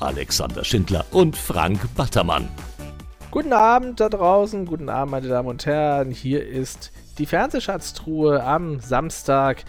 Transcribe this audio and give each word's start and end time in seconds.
Alexander 0.00 0.64
Schindler 0.64 1.04
und 1.10 1.36
Frank 1.36 1.80
Battermann. 1.94 2.48
Guten 3.30 3.52
Abend 3.52 4.00
da 4.00 4.08
draußen, 4.08 4.66
guten 4.66 4.88
Abend, 4.88 5.10
meine 5.12 5.28
Damen 5.28 5.48
und 5.48 5.66
Herren. 5.66 6.10
Hier 6.10 6.46
ist 6.46 6.92
die 7.18 7.26
Fernsehschatztruhe 7.26 8.42
am 8.42 8.80
Samstag. 8.80 9.64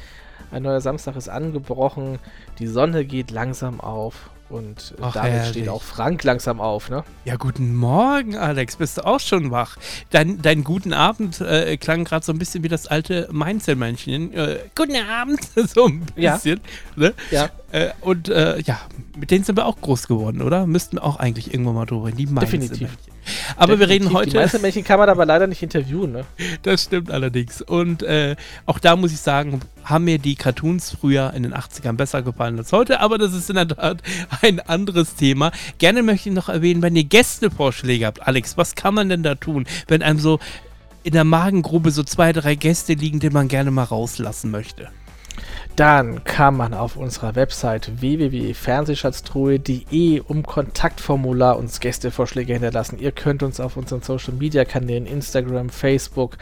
Ein 0.52 0.64
neuer 0.64 0.80
Samstag 0.82 1.16
ist 1.16 1.28
angebrochen. 1.30 2.20
Die 2.60 2.68
Sonne 2.68 3.04
geht 3.06 3.32
langsam 3.32 3.82
auf. 3.82 4.30
Und 4.50 4.96
Ach, 5.02 5.12
damit 5.12 5.32
herrlich. 5.34 5.50
steht 5.50 5.68
auch 5.68 5.82
Frank 5.82 6.24
langsam 6.24 6.62
auf, 6.62 6.90
ne? 6.90 7.04
Ja, 7.26 7.36
guten 7.36 7.76
Morgen, 7.76 8.38
Alex. 8.38 8.78
Bist 8.78 8.98
du 8.98 9.06
auch 9.06 9.20
schon 9.20 9.52
wach? 9.52 9.76
Dein, 10.12 10.42
dein 10.42 10.64
guten 10.64 10.94
Abend 10.94 11.42
äh, 11.42 11.76
klang 11.76 12.06
gerade 12.06 12.26
so 12.26 12.32
ein 12.32 12.40
bisschen 12.40 12.64
wie 12.64 12.70
das 12.70 12.88
alte 12.88 13.28
Mainzelmännchen. 13.30 14.34
Äh, 14.34 14.59
guten 14.73 14.96
Abend, 14.96 15.42
so 15.68 15.88
ein 15.88 16.06
Ja. 16.16 16.36
bisschen. 16.36 16.62
Ne? 16.96 17.14
Ja. 17.30 17.50
Äh, 17.72 17.90
und 18.02 18.30
äh, 18.30 18.60
ja, 18.62 18.80
mit 19.18 19.32
denen 19.32 19.44
sind 19.44 19.58
wir 19.58 19.66
auch 19.66 19.80
groß 19.82 20.08
geworden, 20.08 20.42
oder? 20.42 20.66
Müssten 20.66 20.98
wir 20.98 21.04
auch 21.04 21.18
eigentlich 21.18 21.54
irgendwann 21.54 21.76
mal 21.76 21.86
drüber 21.86 22.08
reden. 22.08 22.18
Die 22.18 22.26
Definitiv. 22.26 22.90
Aber 23.58 23.78
wir 23.80 23.90
reden 23.90 24.06
Definitiv. 24.06 24.10
Die 24.10 24.16
heute. 24.16 24.38
meisten 24.38 24.62
Männchen 24.62 24.84
kann 24.86 25.00
man 25.00 25.10
aber 25.10 25.26
leider 25.26 25.48
nicht 25.48 25.62
interviewen, 25.62 26.14
ne? 26.14 26.26
Das 26.64 26.84
stimmt 26.84 27.12
allerdings. 27.12 27.62
Und 27.62 28.04
äh, 28.04 28.38
auch 28.66 28.80
da 28.80 28.96
muss 28.96 29.12
ich 29.12 29.20
sagen, 29.20 29.59
haben 29.84 30.06
mir 30.06 30.18
die 30.18 30.36
Cartoons 30.36 30.96
früher 31.00 31.34
in 31.34 31.44
den 31.44 31.54
80ern 31.54 31.94
besser 31.94 32.22
gefallen 32.22 32.58
als 32.58 32.72
heute, 32.72 33.02
aber 33.02 33.18
das 33.18 33.34
ist 33.34 33.50
in 33.50 33.56
der 33.58 33.68
Tat 33.68 34.02
ein 34.42 34.62
anderes 34.62 35.16
Thema. 35.16 35.52
Gerne 35.78 36.04
möchte 36.04 36.30
ich 36.30 36.36
noch 36.36 36.48
erwähnen, 36.48 36.81
wenn 36.81 36.96
ihr 36.96 37.04
Gästevorschläge 37.04 38.06
habt, 38.06 38.26
Alex, 38.26 38.58
was 38.58 38.76
kann 38.76 38.94
man 38.94 39.09
denn 39.09 39.24
da 39.24 39.36
tun, 39.36 39.66
wenn 39.88 40.02
einem 40.02 40.20
so 40.20 40.40
in 41.04 41.14
der 41.14 41.26
Magengrube 41.26 41.92
so 41.92 42.04
zwei, 42.04 42.31
drei 42.31 42.56
Gäste 42.56 42.94
liegen, 42.94 43.20
die 43.20 43.30
man 43.30 43.50
gerne 43.50 43.72
mal 43.72 43.84
rauslassen 43.84 44.52
möchte? 44.52 44.90
Dann 45.78 46.23
kann 46.23 46.58
man 46.58 46.73
auf 46.73 46.97
unserer 46.97 47.36
Website 47.36 48.02
www.fernsehschatztruhe.de 48.02 50.22
um 50.22 50.42
Kontaktformular 50.42 51.56
uns 51.56 51.80
Gästevorschläge 51.80 52.53
hinterlassen. 52.53 52.97
Ihr 52.97 53.11
könnt 53.11 53.44
uns 53.44 53.59
auf 53.59 53.78
unseren 53.78 54.02
Social 54.02 54.34
Media 54.34 54.66
Kanälen 54.66 55.06
Instagram, 55.06 55.69
Facebook 55.69 56.39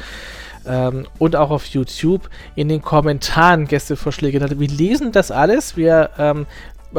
ähm, 0.66 1.05
und 1.19 1.36
auch 1.36 1.52
auf 1.52 1.66
YouTube 1.66 2.30
in 2.55 2.69
den 2.69 2.81
Kommentaren 2.81 3.67
Gästevorschläge. 3.67 4.39
hinterlassen. 4.39 4.61
Wir 4.61 4.69
lesen 4.69 5.11
das 5.11 5.31
alles. 5.31 5.75
Wir 5.75 6.11
ähm, 6.17 6.45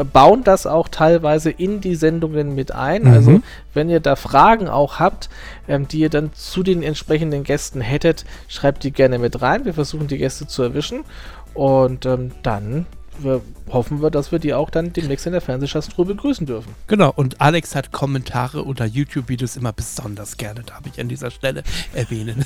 bauen 0.03 0.43
das 0.43 0.67
auch 0.67 0.87
teilweise 0.87 1.49
in 1.49 1.81
die 1.81 1.95
Sendungen 1.95 2.55
mit 2.55 2.71
ein. 2.71 3.03
Mhm. 3.03 3.13
Also 3.13 3.41
wenn 3.73 3.89
ihr 3.89 3.99
da 3.99 4.15
Fragen 4.15 4.67
auch 4.67 4.99
habt, 4.99 5.29
ähm, 5.67 5.87
die 5.87 5.99
ihr 5.99 6.09
dann 6.09 6.33
zu 6.33 6.63
den 6.63 6.83
entsprechenden 6.83 7.43
Gästen 7.43 7.81
hättet, 7.81 8.25
schreibt 8.47 8.83
die 8.83 8.91
gerne 8.91 9.19
mit 9.19 9.41
rein. 9.41 9.65
Wir 9.65 9.73
versuchen 9.73 10.07
die 10.07 10.17
Gäste 10.17 10.47
zu 10.47 10.63
erwischen 10.63 11.03
und 11.53 12.05
ähm, 12.05 12.31
dann 12.43 12.85
wir, 13.23 13.41
hoffen 13.69 14.01
wir, 14.01 14.09
dass 14.11 14.31
wir 14.31 14.39
die 14.39 14.53
auch 14.53 14.69
dann 14.69 14.93
demnächst 14.93 15.25
in 15.25 15.31
der 15.31 15.41
Fernsehschatztruhe 15.41 16.05
begrüßen 16.05 16.45
dürfen. 16.45 16.73
Genau, 16.87 17.11
und 17.15 17.41
Alex 17.41 17.75
hat 17.75 17.91
Kommentare 17.91 18.63
unter 18.63 18.85
YouTube-Videos 18.85 19.57
immer 19.57 19.73
besonders 19.73 20.37
gerne, 20.37 20.63
darf 20.63 20.81
ich 20.85 20.99
an 20.99 21.09
dieser 21.09 21.31
Stelle 21.31 21.63
erwähnen. 21.93 22.45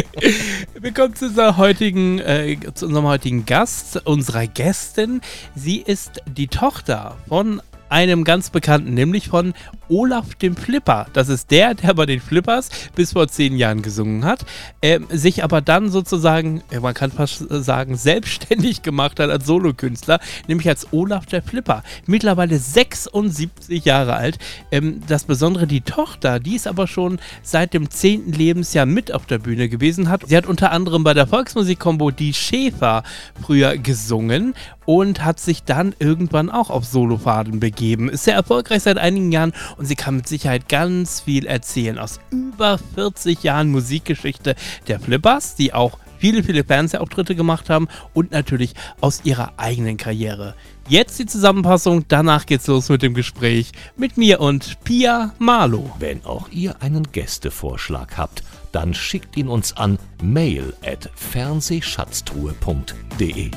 Wir 0.80 0.92
kommen 0.92 1.14
zu, 1.14 1.26
unserer 1.26 1.56
heutigen, 1.56 2.18
äh, 2.18 2.56
zu 2.74 2.86
unserem 2.86 3.06
heutigen 3.06 3.46
Gast, 3.46 4.06
unserer 4.06 4.46
Gästin. 4.46 5.20
Sie 5.54 5.78
ist 5.78 6.22
die 6.26 6.48
Tochter 6.48 7.16
von 7.28 7.62
einem 7.88 8.24
ganz 8.24 8.50
bekannten, 8.50 8.94
nämlich 8.94 9.28
von 9.28 9.54
Olaf 9.88 10.34
dem 10.34 10.56
Flipper. 10.56 11.06
Das 11.12 11.28
ist 11.28 11.50
der, 11.50 11.74
der 11.74 11.94
bei 11.94 12.06
den 12.06 12.20
Flippers 12.20 12.68
bis 12.94 13.12
vor 13.12 13.28
zehn 13.28 13.56
Jahren 13.56 13.82
gesungen 13.82 14.24
hat, 14.24 14.44
ähm, 14.82 15.06
sich 15.10 15.44
aber 15.44 15.60
dann 15.60 15.88
sozusagen, 15.90 16.62
ja, 16.70 16.80
man 16.80 16.94
kann 16.94 17.10
fast 17.10 17.44
sagen, 17.48 17.96
selbstständig 17.96 18.82
gemacht 18.82 19.20
hat 19.20 19.30
als 19.30 19.46
Solokünstler, 19.46 20.20
nämlich 20.46 20.68
als 20.68 20.92
Olaf 20.92 21.26
der 21.26 21.42
Flipper. 21.42 21.82
Mittlerweile 22.06 22.58
76 22.58 23.84
Jahre 23.84 24.14
alt. 24.14 24.38
Ähm, 24.70 25.00
das 25.06 25.24
Besondere, 25.24 25.66
die 25.66 25.80
Tochter, 25.80 26.40
die 26.40 26.56
ist 26.56 26.66
aber 26.66 26.86
schon 26.86 27.18
seit 27.42 27.74
dem 27.74 27.90
10. 27.90 28.32
Lebensjahr 28.32 28.86
mit 28.86 29.12
auf 29.12 29.26
der 29.26 29.38
Bühne 29.38 29.68
gewesen 29.68 30.08
hat. 30.08 30.22
Sie 30.26 30.36
hat 30.36 30.46
unter 30.46 30.72
anderem 30.72 31.04
bei 31.04 31.14
der 31.14 31.26
Volksmusikkombo 31.26 32.10
Die 32.10 32.34
Schäfer 32.34 33.02
früher 33.40 33.78
gesungen 33.78 34.54
und 34.84 35.24
hat 35.24 35.38
sich 35.40 35.64
dann 35.64 35.94
irgendwann 35.98 36.50
auch 36.50 36.70
auf 36.70 36.84
Solofaden 36.84 37.60
begeben. 37.60 37.77
Ist 38.10 38.24
sehr 38.24 38.34
erfolgreich 38.34 38.82
seit 38.82 38.98
einigen 38.98 39.32
Jahren 39.32 39.52
und 39.76 39.86
sie 39.86 39.94
kann 39.94 40.16
mit 40.16 40.28
Sicherheit 40.28 40.68
ganz 40.68 41.20
viel 41.20 41.46
erzählen 41.46 41.98
aus 41.98 42.20
über 42.30 42.78
40 42.94 43.42
Jahren 43.42 43.70
Musikgeschichte 43.70 44.56
der 44.88 45.00
Flippers, 45.00 45.54
die 45.54 45.72
auch 45.72 45.98
viele, 46.18 46.42
viele 46.42 46.64
Fernsehauftritte 46.64 47.36
gemacht 47.36 47.70
haben 47.70 47.88
und 48.12 48.32
natürlich 48.32 48.74
aus 49.00 49.20
ihrer 49.24 49.54
eigenen 49.56 49.96
Karriere. 49.96 50.54
Jetzt 50.88 51.18
die 51.18 51.24
Zusammenfassung, 51.26 52.04
danach 52.08 52.46
geht's 52.46 52.66
los 52.66 52.88
mit 52.88 53.02
dem 53.02 53.12
Gespräch 53.14 53.72
mit 53.96 54.16
mir 54.16 54.40
und 54.40 54.82
Pia 54.84 55.34
Marlow. 55.38 55.92
Wenn 55.98 56.24
auch 56.24 56.48
ihr 56.50 56.80
einen 56.82 57.12
Gästevorschlag 57.12 58.16
habt, 58.16 58.42
dann 58.72 58.94
schickt 58.94 59.36
ihn 59.36 59.48
uns 59.48 59.76
an 59.76 59.98
mail 60.22 60.72
at 60.84 61.10
fernsehschatztruhe.de. 61.14 63.50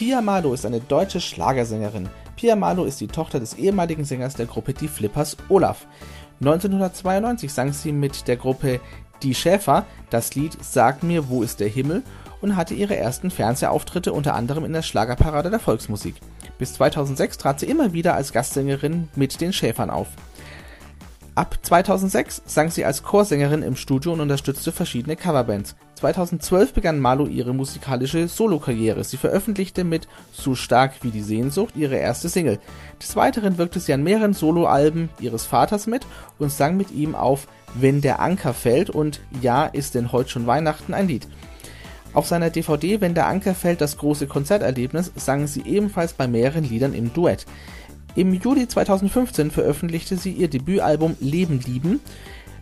Pia 0.00 0.22
Malo 0.22 0.54
ist 0.54 0.64
eine 0.64 0.80
deutsche 0.80 1.20
Schlagersängerin. 1.20 2.08
Pia 2.34 2.56
Malo 2.56 2.86
ist 2.86 3.02
die 3.02 3.06
Tochter 3.06 3.38
des 3.38 3.52
ehemaligen 3.52 4.06
Sängers 4.06 4.34
der 4.34 4.46
Gruppe 4.46 4.72
Die 4.72 4.88
Flippers 4.88 5.36
Olaf. 5.50 5.86
1992 6.40 7.52
sang 7.52 7.74
sie 7.74 7.92
mit 7.92 8.26
der 8.26 8.38
Gruppe 8.38 8.80
Die 9.22 9.34
Schäfer 9.34 9.84
das 10.08 10.34
Lied 10.34 10.56
Sag 10.64 11.02
mir, 11.02 11.28
wo 11.28 11.42
ist 11.42 11.60
der 11.60 11.68
Himmel 11.68 12.02
und 12.40 12.56
hatte 12.56 12.72
ihre 12.72 12.96
ersten 12.96 13.30
Fernsehauftritte 13.30 14.14
unter 14.14 14.32
anderem 14.32 14.64
in 14.64 14.72
der 14.72 14.80
Schlagerparade 14.80 15.50
der 15.50 15.60
Volksmusik. 15.60 16.14
Bis 16.56 16.72
2006 16.72 17.36
trat 17.36 17.60
sie 17.60 17.66
immer 17.66 17.92
wieder 17.92 18.14
als 18.14 18.32
Gastsängerin 18.32 19.10
mit 19.16 19.42
den 19.42 19.52
Schäfern 19.52 19.90
auf. 19.90 20.08
Ab 21.40 21.58
2006 21.62 22.42
sang 22.44 22.70
sie 22.70 22.84
als 22.84 23.02
Chorsängerin 23.02 23.62
im 23.62 23.74
Studio 23.74 24.12
und 24.12 24.20
unterstützte 24.20 24.72
verschiedene 24.72 25.16
Coverbands. 25.16 25.74
2012 25.94 26.74
begann 26.74 27.00
Malu 27.00 27.28
ihre 27.28 27.54
musikalische 27.54 28.28
Solokarriere. 28.28 29.04
Sie 29.04 29.16
veröffentlichte 29.16 29.82
mit 29.82 30.06
So 30.32 30.54
stark 30.54 30.96
wie 31.00 31.10
die 31.10 31.22
Sehnsucht 31.22 31.76
ihre 31.76 31.96
erste 31.96 32.28
Single. 32.28 32.58
Des 33.00 33.16
Weiteren 33.16 33.56
wirkte 33.56 33.80
sie 33.80 33.94
an 33.94 34.02
mehreren 34.02 34.34
Soloalben 34.34 35.08
ihres 35.18 35.46
Vaters 35.46 35.86
mit 35.86 36.06
und 36.38 36.52
sang 36.52 36.76
mit 36.76 36.90
ihm 36.90 37.14
auf 37.14 37.48
Wenn 37.72 38.02
der 38.02 38.20
Anker 38.20 38.52
fällt 38.52 38.90
und 38.90 39.22
Ja, 39.40 39.64
ist 39.64 39.94
denn 39.94 40.12
heute 40.12 40.28
schon 40.28 40.46
Weihnachten 40.46 40.92
ein 40.92 41.08
Lied. 41.08 41.26
Auf 42.12 42.26
seiner 42.26 42.50
DVD 42.50 43.00
Wenn 43.00 43.14
der 43.14 43.28
Anker 43.28 43.54
fällt, 43.54 43.80
das 43.80 43.96
große 43.96 44.26
Konzerterlebnis, 44.26 45.10
sang 45.16 45.46
sie 45.46 45.62
ebenfalls 45.62 46.12
bei 46.12 46.28
mehreren 46.28 46.64
Liedern 46.64 46.92
im 46.92 47.14
Duett. 47.14 47.46
Im 48.16 48.34
Juli 48.34 48.66
2015 48.66 49.50
veröffentlichte 49.50 50.16
sie 50.16 50.32
ihr 50.32 50.48
Debütalbum 50.48 51.16
Leben 51.20 51.60
lieben, 51.60 52.00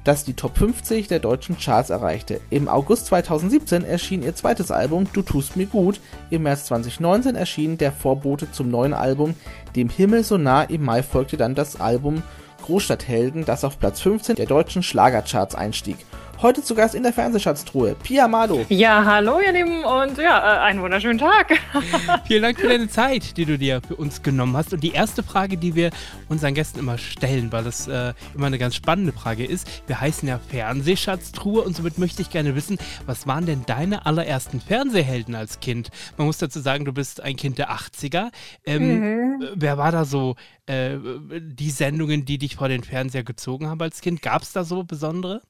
das 0.04 0.24
die 0.24 0.34
Top 0.34 0.56
50 0.58 1.08
der 1.08 1.20
deutschen 1.20 1.58
Charts 1.58 1.90
erreichte. 1.90 2.40
Im 2.50 2.68
August 2.68 3.06
2017 3.06 3.84
erschien 3.84 4.22
ihr 4.22 4.34
zweites 4.34 4.70
Album 4.70 5.06
Du 5.12 5.22
tust 5.22 5.56
mir 5.56 5.66
gut. 5.66 6.00
Im 6.30 6.42
März 6.42 6.66
2019 6.66 7.34
erschien 7.34 7.78
der 7.78 7.92
Vorbote 7.92 8.50
zum 8.52 8.70
neuen 8.70 8.94
Album 8.94 9.34
Dem 9.74 9.88
Himmel 9.88 10.22
so 10.22 10.36
nah. 10.38 10.62
Im 10.62 10.84
Mai 10.84 11.02
folgte 11.02 11.36
dann 11.36 11.54
das 11.54 11.80
Album 11.80 12.22
Großstadthelden, 12.64 13.44
das 13.44 13.64
auf 13.64 13.78
Platz 13.78 14.00
15 14.00 14.36
der 14.36 14.46
deutschen 14.46 14.82
Schlagercharts 14.82 15.54
einstieg. 15.54 15.96
Heute 16.40 16.62
zu 16.62 16.76
Gast 16.76 16.94
in 16.94 17.02
der 17.02 17.12
Fernsehschatztruhe 17.12 17.96
Pia 18.00 18.28
Malo. 18.28 18.64
Ja, 18.68 19.04
hallo 19.04 19.40
ihr 19.44 19.50
Lieben 19.50 19.82
und 19.82 20.18
ja, 20.18 20.38
äh, 20.38 20.60
einen 20.60 20.80
wunderschönen 20.80 21.18
Tag. 21.18 21.58
Vielen 22.28 22.42
Dank 22.42 22.60
für 22.60 22.68
deine 22.68 22.88
Zeit, 22.88 23.36
die 23.36 23.44
du 23.44 23.58
dir 23.58 23.80
für 23.82 23.96
uns 23.96 24.22
genommen 24.22 24.56
hast. 24.56 24.72
Und 24.72 24.84
die 24.84 24.92
erste 24.92 25.24
Frage, 25.24 25.56
die 25.56 25.74
wir 25.74 25.90
unseren 26.28 26.54
Gästen 26.54 26.78
immer 26.78 26.96
stellen, 26.96 27.50
weil 27.50 27.64
das 27.64 27.88
äh, 27.88 28.14
immer 28.36 28.46
eine 28.46 28.58
ganz 28.58 28.76
spannende 28.76 29.10
Frage 29.10 29.44
ist, 29.44 29.66
wir 29.88 30.00
heißen 30.00 30.28
ja 30.28 30.38
Fernsehschatztruhe 30.38 31.62
und 31.62 31.74
somit 31.74 31.98
möchte 31.98 32.22
ich 32.22 32.30
gerne 32.30 32.54
wissen, 32.54 32.78
was 33.04 33.26
waren 33.26 33.44
denn 33.44 33.64
deine 33.66 34.06
allerersten 34.06 34.60
Fernsehhelden 34.60 35.34
als 35.34 35.58
Kind? 35.58 35.90
Man 36.18 36.28
muss 36.28 36.38
dazu 36.38 36.60
sagen, 36.60 36.84
du 36.84 36.92
bist 36.92 37.20
ein 37.20 37.34
Kind 37.34 37.58
der 37.58 37.72
80er. 37.72 38.30
Ähm, 38.64 39.42
äh, 39.42 39.46
Wer 39.56 39.76
war 39.76 39.90
da 39.90 40.04
so 40.04 40.36
äh, 40.66 40.98
die 41.40 41.70
Sendungen, 41.70 42.24
die 42.24 42.38
dich 42.38 42.54
vor 42.54 42.68
den 42.68 42.84
Fernseher 42.84 43.24
gezogen 43.24 43.66
haben 43.66 43.80
als 43.82 44.00
Kind? 44.02 44.22
Gab 44.22 44.42
es 44.42 44.52
da 44.52 44.62
so 44.62 44.84
besondere? 44.84 45.42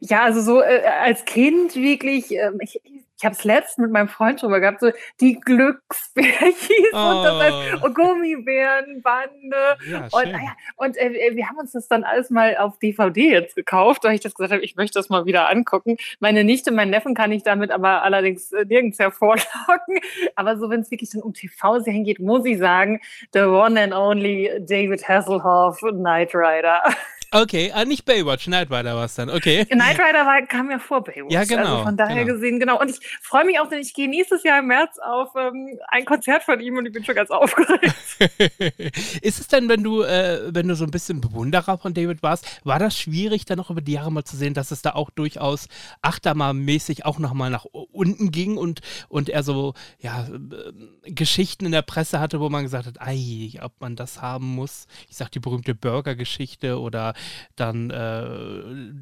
Ja, 0.00 0.22
also 0.24 0.40
so 0.40 0.62
äh, 0.62 0.82
als 1.02 1.24
Kind 1.24 1.74
wirklich, 1.76 2.32
ähm, 2.32 2.58
ich, 2.60 2.80
ich 3.20 3.24
habe 3.26 3.34
es 3.34 3.44
letztens 3.44 3.84
mit 3.84 3.92
meinem 3.92 4.08
Freund 4.08 4.40
drüber 4.40 4.60
gehabt, 4.60 4.80
so 4.80 4.90
die 5.20 5.38
Glücksbärchis 5.38 6.92
oh. 6.94 6.96
und 6.96 7.24
das 7.24 7.42
heißt, 7.42 7.84
oh, 7.84 7.90
Gummibärenbande. 7.90 9.76
Ja, 9.90 10.08
und 10.10 10.32
naja, 10.32 10.56
und 10.76 10.96
äh, 10.96 11.32
wir 11.34 11.46
haben 11.46 11.58
uns 11.58 11.72
das 11.72 11.86
dann 11.86 12.02
alles 12.02 12.30
mal 12.30 12.56
auf 12.56 12.78
DVD 12.78 13.30
jetzt 13.30 13.56
gekauft, 13.56 14.04
weil 14.04 14.14
ich 14.14 14.22
das 14.22 14.32
gesagt 14.32 14.52
habe, 14.52 14.62
ich 14.62 14.76
möchte 14.76 14.98
das 14.98 15.10
mal 15.10 15.26
wieder 15.26 15.50
angucken. 15.50 15.98
Meine 16.18 16.44
Nichte, 16.44 16.70
meinen 16.70 16.90
Neffen 16.90 17.14
kann 17.14 17.30
ich 17.30 17.42
damit 17.42 17.70
aber 17.72 18.02
allerdings 18.02 18.52
äh, 18.52 18.64
nirgends 18.64 18.98
hervorlocken. 18.98 20.00
Aber 20.34 20.56
so, 20.56 20.70
wenn 20.70 20.80
es 20.80 20.90
wirklich 20.90 21.10
dann 21.10 21.22
um 21.22 21.34
TV-Serien 21.34 22.04
geht, 22.04 22.20
muss 22.20 22.46
ich 22.46 22.58
sagen, 22.58 23.00
the 23.34 23.40
one 23.40 23.78
and 23.78 23.92
only 23.92 24.50
David 24.60 25.06
Hasselhoff, 25.06 25.80
Knight 25.80 26.34
Rider. 26.34 26.82
Okay, 27.32 27.70
ah, 27.72 27.84
nicht 27.84 28.04
Baywatch, 28.06 28.46
Knight 28.46 28.72
Rider 28.72 28.96
war 28.96 29.04
es 29.04 29.14
dann, 29.14 29.30
okay. 29.30 29.64
Knight 29.70 30.00
Rider 30.00 30.26
war, 30.26 30.44
kam 30.46 30.68
ja 30.68 30.80
vor 30.80 31.04
Baywatch. 31.04 31.32
Ja, 31.32 31.44
genau. 31.44 31.62
Also 31.62 31.84
von 31.84 31.96
daher 31.96 32.24
genau. 32.24 32.34
gesehen, 32.34 32.58
genau. 32.58 32.80
Und 32.80 32.90
ich 32.90 32.98
freue 33.22 33.44
mich 33.44 33.60
auch, 33.60 33.68
denn 33.68 33.78
ich 33.78 33.94
gehe 33.94 34.10
nächstes 34.10 34.42
Jahr 34.42 34.58
im 34.58 34.66
März 34.66 34.98
auf 34.98 35.28
ähm, 35.36 35.78
ein 35.88 36.04
Konzert 36.04 36.42
von 36.42 36.60
ihm 36.60 36.76
und 36.76 36.86
ich 36.86 36.92
bin 36.92 37.04
schon 37.04 37.14
ganz 37.14 37.30
aufgeregt. 37.30 37.94
Ist 39.22 39.38
es 39.38 39.46
denn, 39.46 39.68
wenn 39.68 39.84
du, 39.84 40.02
äh, 40.02 40.52
wenn 40.52 40.66
du 40.66 40.74
so 40.74 40.84
ein 40.84 40.90
bisschen 40.90 41.20
Bewunderer 41.20 41.78
von 41.78 41.94
David 41.94 42.20
warst, 42.24 42.60
war 42.64 42.80
das 42.80 42.98
schwierig, 42.98 43.44
dann 43.44 43.58
noch 43.58 43.70
über 43.70 43.80
die 43.80 43.92
Jahre 43.92 44.10
mal 44.10 44.24
zu 44.24 44.36
sehen, 44.36 44.52
dass 44.52 44.72
es 44.72 44.82
da 44.82 44.94
auch 44.94 45.10
durchaus 45.10 45.68
achtermanmäßig 46.02 47.06
auch 47.06 47.20
nochmal 47.20 47.50
nach 47.50 47.64
unten 47.64 48.32
ging 48.32 48.56
und, 48.56 48.80
und 49.08 49.28
er 49.28 49.44
so, 49.44 49.74
ja, 50.00 50.26
äh, 50.26 51.12
Geschichten 51.12 51.64
in 51.64 51.72
der 51.72 51.82
Presse 51.82 52.18
hatte, 52.18 52.40
wo 52.40 52.48
man 52.48 52.64
gesagt 52.64 52.86
hat, 52.86 53.00
ei, 53.00 53.52
ob 53.62 53.80
man 53.80 53.94
das 53.94 54.20
haben 54.20 54.46
muss. 54.46 54.88
Ich 55.08 55.16
sag 55.16 55.30
die 55.30 55.38
berühmte 55.38 55.76
Burger-Geschichte 55.76 56.80
oder 56.80 57.14
dann 57.56 57.90
äh, 57.90 58.92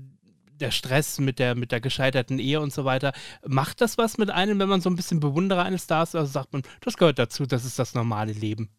der 0.58 0.70
Stress 0.70 1.18
mit 1.18 1.38
der, 1.38 1.54
mit 1.54 1.72
der 1.72 1.80
gescheiterten 1.80 2.38
Ehe 2.38 2.60
und 2.60 2.72
so 2.72 2.84
weiter. 2.84 3.12
Macht 3.46 3.80
das 3.80 3.98
was 3.98 4.18
mit 4.18 4.30
einem, 4.30 4.58
wenn 4.58 4.68
man 4.68 4.80
so 4.80 4.90
ein 4.90 4.96
bisschen 4.96 5.20
Bewunderer 5.20 5.64
eines 5.64 5.84
Stars 5.84 6.10
ist? 6.10 6.14
Also 6.16 6.32
sagt 6.32 6.52
man, 6.52 6.62
das 6.80 6.96
gehört 6.96 7.18
dazu, 7.18 7.46
das 7.46 7.64
ist 7.64 7.78
das 7.78 7.94
normale 7.94 8.32
Leben. 8.32 8.70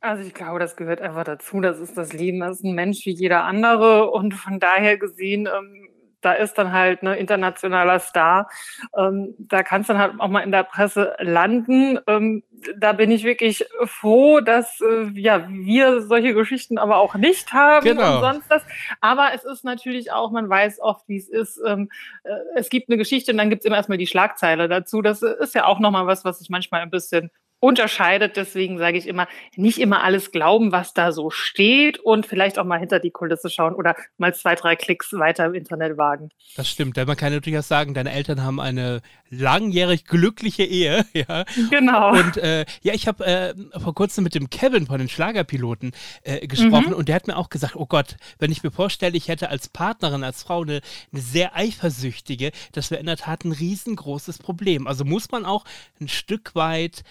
Also 0.00 0.22
ich 0.22 0.34
glaube, 0.34 0.60
das 0.60 0.76
gehört 0.76 1.00
einfach 1.00 1.24
dazu. 1.24 1.60
Das 1.60 1.78
ist 1.78 1.96
das 1.96 2.12
Leben, 2.12 2.40
das 2.40 2.58
ist 2.58 2.64
ein 2.64 2.74
Mensch 2.74 3.04
wie 3.04 3.10
jeder 3.10 3.44
andere. 3.44 4.10
Und 4.10 4.34
von 4.34 4.60
daher 4.60 4.96
gesehen, 4.96 5.46
ähm, 5.46 5.87
da 6.28 6.34
ist 6.34 6.58
dann 6.58 6.72
halt 6.72 7.02
ein 7.02 7.06
ne, 7.06 7.16
internationaler 7.16 8.00
Star. 8.00 8.50
Ähm, 8.94 9.34
da 9.38 9.62
kann 9.62 9.80
es 9.80 9.86
dann 9.86 9.96
halt 9.96 10.12
auch 10.18 10.28
mal 10.28 10.40
in 10.40 10.52
der 10.52 10.62
Presse 10.62 11.16
landen. 11.20 11.98
Ähm, 12.06 12.42
da 12.76 12.92
bin 12.92 13.10
ich 13.10 13.24
wirklich 13.24 13.64
froh, 13.84 14.40
dass 14.40 14.82
äh, 14.82 15.08
ja, 15.14 15.48
wir 15.48 16.02
solche 16.02 16.34
Geschichten 16.34 16.76
aber 16.76 16.98
auch 16.98 17.14
nicht 17.14 17.54
haben 17.54 17.84
genau. 17.84 18.16
und 18.16 18.20
sonst 18.20 18.50
das. 18.50 18.62
Aber 19.00 19.30
es 19.34 19.44
ist 19.44 19.64
natürlich 19.64 20.12
auch, 20.12 20.30
man 20.30 20.50
weiß 20.50 20.80
oft, 20.80 21.08
wie 21.08 21.16
es 21.16 21.30
ist. 21.30 21.60
Ähm, 21.66 21.88
äh, 22.24 22.30
es 22.56 22.68
gibt 22.68 22.90
eine 22.90 22.98
Geschichte 22.98 23.32
und 23.32 23.38
dann 23.38 23.48
gibt 23.48 23.60
es 23.60 23.66
immer 23.66 23.76
erstmal 23.76 23.98
die 23.98 24.06
Schlagzeile 24.06 24.68
dazu. 24.68 25.00
Das 25.00 25.22
ist 25.22 25.54
ja 25.54 25.64
auch 25.64 25.80
nochmal 25.80 26.06
was, 26.06 26.26
was 26.26 26.42
ich 26.42 26.50
manchmal 26.50 26.82
ein 26.82 26.90
bisschen 26.90 27.30
unterscheidet. 27.60 28.36
Deswegen 28.36 28.78
sage 28.78 28.98
ich 28.98 29.06
immer, 29.06 29.26
nicht 29.56 29.78
immer 29.78 30.02
alles 30.04 30.30
glauben, 30.30 30.72
was 30.72 30.94
da 30.94 31.12
so 31.12 31.30
steht 31.30 31.98
und 31.98 32.26
vielleicht 32.26 32.58
auch 32.58 32.64
mal 32.64 32.78
hinter 32.78 33.00
die 33.00 33.10
Kulisse 33.10 33.50
schauen 33.50 33.74
oder 33.74 33.96
mal 34.16 34.34
zwei, 34.34 34.54
drei 34.54 34.76
Klicks 34.76 35.12
weiter 35.12 35.46
im 35.46 35.54
Internet 35.54 35.98
wagen. 35.98 36.30
Das 36.56 36.68
stimmt. 36.68 36.96
Denn 36.96 37.06
man 37.06 37.16
kann 37.16 37.32
natürlich 37.32 37.58
auch 37.58 37.64
sagen, 37.64 37.94
deine 37.94 38.12
Eltern 38.12 38.42
haben 38.42 38.60
eine 38.60 39.00
langjährig 39.30 40.04
glückliche 40.04 40.64
Ehe. 40.64 41.04
Ja. 41.18 41.44
Genau. 41.70 42.12
Und 42.12 42.36
äh, 42.36 42.64
ja, 42.82 42.92
ich 42.92 43.08
habe 43.08 43.24
äh, 43.26 43.54
vor 43.80 43.94
kurzem 43.94 44.22
mit 44.22 44.34
dem 44.36 44.50
Kevin 44.50 44.86
von 44.86 44.98
den 44.98 45.08
Schlagerpiloten 45.08 45.92
äh, 46.22 46.46
gesprochen 46.46 46.90
mhm. 46.90 46.94
und 46.94 47.08
der 47.08 47.16
hat 47.16 47.26
mir 47.26 47.36
auch 47.36 47.48
gesagt, 47.48 47.74
oh 47.74 47.86
Gott, 47.86 48.16
wenn 48.38 48.52
ich 48.52 48.62
mir 48.62 48.70
vorstelle, 48.70 49.16
ich 49.16 49.26
hätte 49.26 49.48
als 49.48 49.68
Partnerin, 49.68 50.22
als 50.22 50.44
Frau 50.44 50.62
eine, 50.62 50.80
eine 51.10 51.20
sehr 51.20 51.56
eifersüchtige, 51.56 52.52
das 52.72 52.90
wäre 52.90 53.00
in 53.00 53.06
der 53.06 53.16
Tat 53.16 53.44
ein 53.44 53.52
riesengroßes 53.52 54.38
Problem. 54.38 54.86
Also 54.86 55.04
muss 55.04 55.30
man 55.32 55.44
auch 55.44 55.64
ein 56.00 56.08
Stück 56.08 56.54
weit 56.54 57.02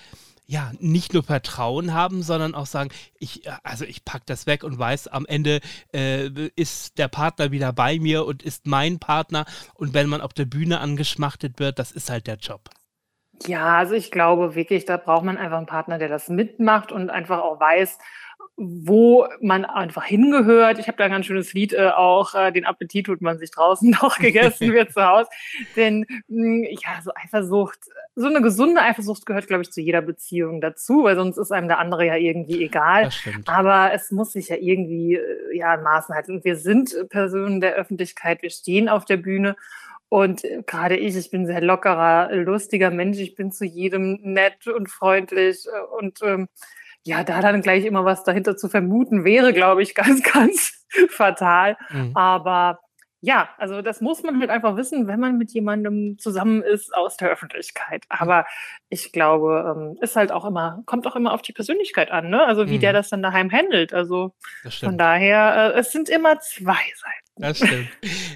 ja, 0.48 0.72
nicht 0.80 1.14
nur 1.14 1.24
Vertrauen 1.24 1.94
haben, 1.94 2.24
sondern 2.24 2.56
auch 2.56 2.66
sagen, 2.66 2.90
ich, 3.20 3.46
äh, 3.46 3.52
also 3.64 3.84
ich 3.84 4.06
pack 4.06 4.26
das 4.26 4.48
weg 4.48 4.64
und 4.64 4.80
weiß, 4.80 5.10
am 5.10 5.26
Ende 5.26 5.60
äh, 5.94 6.30
ist 6.56 6.98
der 6.98 7.10
Partner 7.10 7.52
wieder 7.52 7.74
bei 7.74 8.00
mir 8.00 8.26
und 8.26 8.42
ist 8.42 8.66
mein 8.66 8.98
Partner. 8.98 9.46
Und 9.76 9.94
wenn 9.94 10.08
man 10.08 10.22
auf 10.22 10.34
der 10.34 10.46
Bühne 10.46 10.80
angeschmachtet 10.80 11.60
wird, 11.60 11.80
das 11.80 11.92
ist 11.92 12.10
halt 12.10 12.28
der 12.28 12.38
Job. 12.38 12.70
Ja, 13.46 13.78
also 13.78 13.94
ich 13.94 14.10
glaube 14.10 14.56
wirklich, 14.56 14.86
da 14.86 14.98
braucht 14.98 15.26
man 15.26 15.38
einfach 15.38 15.58
einen 15.58 15.68
Partner, 15.68 16.00
der 16.00 16.08
das 16.08 16.30
mitmacht 16.30 16.92
und 16.92 17.10
einfach 17.10 17.40
auch 17.42 17.60
weiß, 17.60 18.00
wo 18.60 19.28
man 19.40 19.66
einfach 19.66 20.04
hingehört. 20.04 20.80
Ich 20.80 20.88
habe 20.88 20.98
da 20.98 21.06
ein 21.06 21.12
ganz 21.12 21.28
schönes 21.28 21.54
Lied 21.54 21.74
äh, 21.74 21.90
auch, 21.90 22.34
äh, 22.34 22.52
den 22.52 22.66
Appetit 22.66 23.06
tut 23.06 23.22
man 23.22 23.38
sich 23.38 23.52
draußen 23.52 23.90
noch 24.02 24.18
gegessen 24.18 24.74
wird 24.74 24.92
zu 24.92 25.06
Hause. 25.06 25.30
Denn 25.76 26.06
mh, 26.28 26.28
hm, 26.28 26.64
ja, 26.64 27.02
so 27.04 27.12
Eifersucht, 27.16 27.80
so 28.16 28.26
eine 28.26 28.42
gesunde 28.42 28.82
Eifersucht 28.82 29.28
gehört, 29.28 29.46
glaube 29.46 29.62
ich, 29.62 29.72
zu 29.72 29.80
jeder 29.80 30.02
Beziehung 30.02 30.60
dazu, 30.60 31.04
weil 31.04 31.16
sonst 31.16 31.38
ist 31.38 31.52
einem 31.52 31.68
der 31.68 31.78
andere 31.78 32.08
ja 32.08 32.16
irgendwie 32.16 32.64
egal. 32.64 33.12
Aber 33.46 33.94
es 33.94 34.10
muss 34.10 34.34
sich 34.34 34.50
ja 34.50 34.56
irgendwie 34.56 35.16
äh, 35.16 35.56
ja 35.56 35.76
in 35.76 35.84
Maßen 35.84 36.16
halten. 36.16 36.38
Und 36.38 36.44
wir 36.44 36.56
sind 36.56 36.96
Personen 37.10 37.62
der 37.62 37.76
Öffentlichkeit, 37.76 38.42
wir 38.42 38.50
stehen 38.50 38.90
auf 38.90 39.06
der 39.06 39.18
Bühne. 39.18 39.56
Und 40.10 40.44
äh, 40.44 40.64
gerade 40.66 40.98
ich, 40.98 41.16
ich 41.16 41.30
bin 41.30 41.46
sehr 41.46 41.62
lockerer, 41.62 42.34
lustiger 42.34 42.90
Mensch. 42.90 43.20
Ich 43.20 43.36
bin 43.36 43.52
zu 43.52 43.66
jedem 43.66 44.20
nett 44.24 44.66
und 44.66 44.90
freundlich 44.90 45.68
äh, 45.68 45.96
und 46.00 46.22
ähm, 46.24 46.48
ja, 47.08 47.24
da 47.24 47.42
dann 47.42 47.62
gleich 47.62 47.86
immer 47.86 48.04
was 48.06 48.24
dahinter 48.24 48.58
zu 48.58 48.68
vermuten 48.68 49.24
wäre, 49.24 49.54
glaube 49.54 49.82
ich, 49.82 49.96
ganz, 49.96 50.22
ganz 50.24 50.86
fatal. 51.10 51.78
Mhm. 51.90 52.12
Aber 52.16 52.80
ja, 53.22 53.50
also 53.58 53.82
das 53.82 54.00
muss 54.00 54.22
man 54.22 54.40
halt 54.40 54.52
einfach 54.52 54.76
wissen, 54.76 55.08
wenn 55.08 55.20
man 55.20 55.38
mit 55.38 55.52
jemandem 55.52 56.20
zusammen 56.20 56.62
ist 56.62 56.94
aus 56.94 57.18
der 57.18 57.30
Öffentlichkeit. 57.30 58.04
Aber 58.10 58.46
ich 58.90 59.12
glaube, 59.12 59.74
ähm, 59.76 59.98
ist 60.02 60.16
halt 60.16 60.32
auch 60.32 60.46
immer, 60.46 60.84
kommt 60.86 61.08
auch 61.08 61.16
immer 61.16 61.34
auf 61.34 61.42
die 61.42 61.54
Persönlichkeit 61.54 62.12
an, 62.12 62.30
ne? 62.30 62.46
Also 62.46 62.70
wie 62.70 62.76
mhm. 62.76 62.82
der 62.82 62.94
das 62.94 63.10
dann 63.10 63.24
daheim 63.24 63.52
handelt. 63.52 63.94
Also 63.94 64.36
von 64.80 64.98
daher, 64.98 65.74
äh, 65.74 65.80
es 65.80 65.92
sind 65.92 66.10
immer 66.10 66.40
zwei 66.40 66.74
Seiten. 66.74 67.27
Das 67.40 67.58
stimmt. 67.58 67.88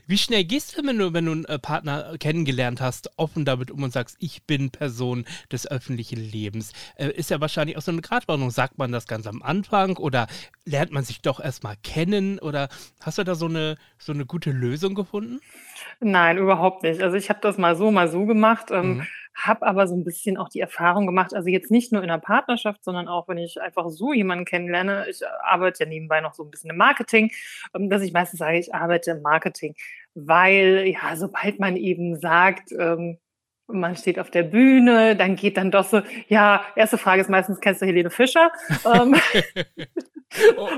Wie 0.08 0.18
schnell 0.18 0.44
gehst 0.44 0.78
du, 0.78 0.86
wenn 0.86 0.98
du, 0.98 1.14
wenn 1.14 1.26
du 1.26 1.32
einen 1.32 1.46
äh, 1.46 1.60
Partner 1.60 2.16
kennengelernt 2.20 2.82
hast, 2.82 3.12
offen 3.18 3.46
damit 3.46 3.72
um 3.72 3.84
und 3.84 3.94
sagst, 3.94 4.18
ich 4.20 4.44
bin 4.44 4.70
Person 4.70 5.26
des 5.52 5.70
öffentlichen 5.70 6.20
Lebens? 6.20 6.74
Äh, 6.96 7.10
ist 7.10 7.30
ja 7.30 7.42
wahrscheinlich 7.42 7.78
auch 7.78 7.82
so 7.82 7.92
eine 7.92 8.02
Gratwanderung. 8.02 8.52
Sagt 8.52 8.78
man 8.78 8.92
das 8.92 9.08
ganz 9.08 9.28
am 9.28 9.42
Anfang 9.42 9.98
oder 9.98 10.28
lernt 10.66 10.92
man 10.92 11.04
sich 11.04 11.22
doch 11.22 11.40
erstmal 11.40 11.76
kennen? 11.84 12.40
Oder 12.40 12.70
hast 13.00 13.18
du 13.18 13.24
da 13.24 13.36
so 13.36 13.48
eine, 13.48 13.78
so 13.98 14.12
eine 14.12 14.26
gute 14.26 14.52
Lösung 14.52 14.96
gefunden? 14.96 15.40
Nein, 16.00 16.38
überhaupt 16.38 16.84
nicht. 16.84 17.02
Also 17.02 17.18
ich 17.18 17.30
habe 17.30 17.40
das 17.42 17.58
mal 17.58 17.76
so, 17.76 17.92
mal 17.92 18.10
so 18.10 18.26
gemacht. 18.26 18.72
Ähm, 18.72 18.98
mhm 18.98 19.08
habe 19.34 19.66
aber 19.66 19.88
so 19.88 19.96
ein 19.96 20.04
bisschen 20.04 20.38
auch 20.38 20.50
die 20.50 20.60
Erfahrung 20.60 21.06
gemacht, 21.06 21.34
also 21.34 21.50
jetzt 21.50 21.72
nicht 21.72 21.92
nur 21.92 22.02
in 22.02 22.10
der 22.10 22.18
Partnerschaft, 22.18 22.84
sondern 22.84 23.08
auch, 23.08 23.28
wenn 23.28 23.38
ich 23.38 23.62
einfach 23.62 23.90
so 23.90 24.14
jemanden 24.14 24.46
kennenlerne. 24.46 25.06
Ich 25.10 25.22
arbeite 25.44 25.84
ja 25.84 25.90
nebenbei 25.90 26.22
noch 26.22 26.34
so 26.34 26.44
ein 26.44 26.52
bisschen 26.52 26.70
im 26.70 26.78
Marketing, 26.78 27.32
ähm, 27.74 27.90
dass 27.90 28.02
ich 28.02 28.14
meistens 28.14 28.40
sage, 28.40 28.60
ich 28.60 28.74
arbeite 28.74 29.12
im 29.12 29.22
Marketing, 29.22 29.76
weil 30.14 30.86
ja, 30.88 31.16
sobald 31.16 31.60
man 31.60 31.78
eben 31.78 32.20
sagt, 32.20 32.72
ähm, 32.78 33.18
man 33.68 33.96
steht 33.96 34.20
auf 34.20 34.30
der 34.30 34.44
Bühne, 34.44 35.16
dann 35.16 35.36
geht 35.36 35.58
dann 35.58 35.72
doch 35.72 35.86
so, 35.86 36.02
ja, 36.28 36.66
erste 36.76 36.98
Frage 36.98 37.22
ist 37.22 37.30
meistens, 37.30 37.60
kennst 37.60 37.82
du 37.82 37.86
Helene 37.86 38.10
Fischer? 38.10 38.52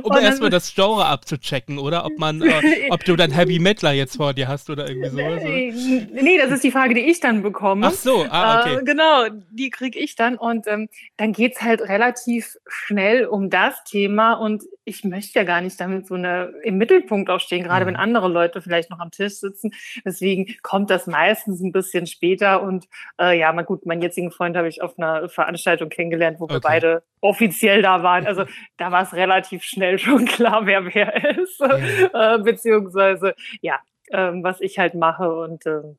um 0.03 0.17
erstmal 0.17 0.49
das 0.49 0.73
Genre 0.73 1.05
abzuchecken, 1.05 1.77
oder? 1.77 2.05
Ob 2.05 2.17
man, 2.17 2.41
äh, 2.41 2.87
ob 2.89 3.03
du 3.03 3.15
dann 3.15 3.31
Heavy 3.31 3.59
Metaler 3.59 3.93
jetzt 3.93 4.17
vor 4.17 4.33
dir 4.33 4.47
hast 4.47 4.69
oder 4.69 4.87
irgendwie 4.87 5.09
sowas. 5.09 5.43
Nee, 5.43 6.37
das 6.37 6.51
ist 6.51 6.63
die 6.63 6.71
Frage, 6.71 6.93
die 6.93 7.01
ich 7.01 7.19
dann 7.19 7.43
bekomme. 7.43 7.87
Ach 7.87 7.93
so, 7.93 8.25
ah, 8.29 8.61
okay. 8.61 8.77
Äh, 8.79 8.83
genau, 8.83 9.27
die 9.51 9.69
kriege 9.69 9.99
ich 9.99 10.15
dann 10.15 10.37
und 10.37 10.67
ähm, 10.67 10.89
dann 11.17 11.33
geht's 11.33 11.61
halt 11.61 11.81
relativ 11.81 12.57
schnell 12.67 13.25
um 13.25 13.49
das 13.49 13.83
Thema 13.83 14.33
und 14.33 14.63
ich 14.85 15.03
möchte 15.03 15.39
ja 15.39 15.45
gar 15.45 15.61
nicht 15.61 15.79
damit 15.79 16.07
so 16.07 16.15
eine 16.15 16.53
im 16.63 16.77
Mittelpunkt 16.77 17.29
auch 17.29 17.39
stehen, 17.39 17.63
gerade 17.63 17.85
mhm. 17.85 17.89
wenn 17.89 17.95
andere 17.95 18.27
Leute 18.27 18.61
vielleicht 18.61 18.89
noch 18.89 18.99
am 18.99 19.11
Tisch 19.11 19.35
sitzen. 19.35 19.71
Deswegen 20.05 20.55
kommt 20.61 20.89
das 20.89 21.07
meistens 21.07 21.61
ein 21.61 21.71
bisschen 21.71 22.07
später 22.07 22.61
und 22.61 22.87
äh, 23.19 23.37
ja, 23.37 23.51
mal 23.53 23.63
gut, 23.63 23.85
meinen 23.85 24.01
jetzigen 24.01 24.31
Freund 24.31 24.57
habe 24.57 24.67
ich 24.67 24.81
auf 24.81 24.97
einer 24.97 25.29
Veranstaltung 25.29 25.89
kennengelernt, 25.89 26.39
wo 26.39 26.45
okay. 26.45 26.55
wir 26.55 26.61
beide 26.61 27.03
offiziell 27.21 27.81
da 27.81 28.03
waren. 28.03 28.27
Also 28.27 28.45
da 28.77 28.91
war 28.91 29.03
es 29.03 29.13
relativ 29.13 29.63
schnell 29.63 29.99
schon 29.99 30.25
klar, 30.25 30.65
wer 30.65 30.85
wer 30.93 31.37
ist, 31.37 31.59
ja. 31.59 32.35
äh, 32.35 32.39
beziehungsweise 32.39 33.35
ja, 33.61 33.79
ähm, 34.11 34.43
was 34.43 34.61
ich 34.61 34.79
halt 34.79 34.95
mache 34.95 35.33
und 35.33 35.65
ähm, 35.65 35.97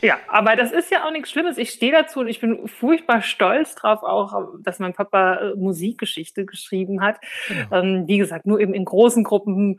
ja, 0.00 0.18
aber 0.28 0.56
das 0.56 0.72
ist 0.72 0.90
ja 0.90 1.06
auch 1.06 1.10
nichts 1.10 1.30
Schlimmes. 1.30 1.58
Ich 1.58 1.70
stehe 1.70 1.92
dazu 1.92 2.20
und 2.20 2.28
ich 2.28 2.40
bin 2.40 2.68
furchtbar 2.68 3.22
stolz 3.22 3.74
drauf, 3.74 4.02
auch, 4.02 4.54
dass 4.60 4.78
mein 4.78 4.92
Papa 4.92 5.36
äh, 5.36 5.54
Musikgeschichte 5.54 6.44
geschrieben 6.44 7.00
hat. 7.00 7.18
Genau. 7.48 7.76
Ähm, 7.76 8.04
wie 8.06 8.18
gesagt, 8.18 8.46
nur 8.46 8.60
eben 8.60 8.74
in 8.74 8.84
großen 8.84 9.24
Gruppen 9.24 9.78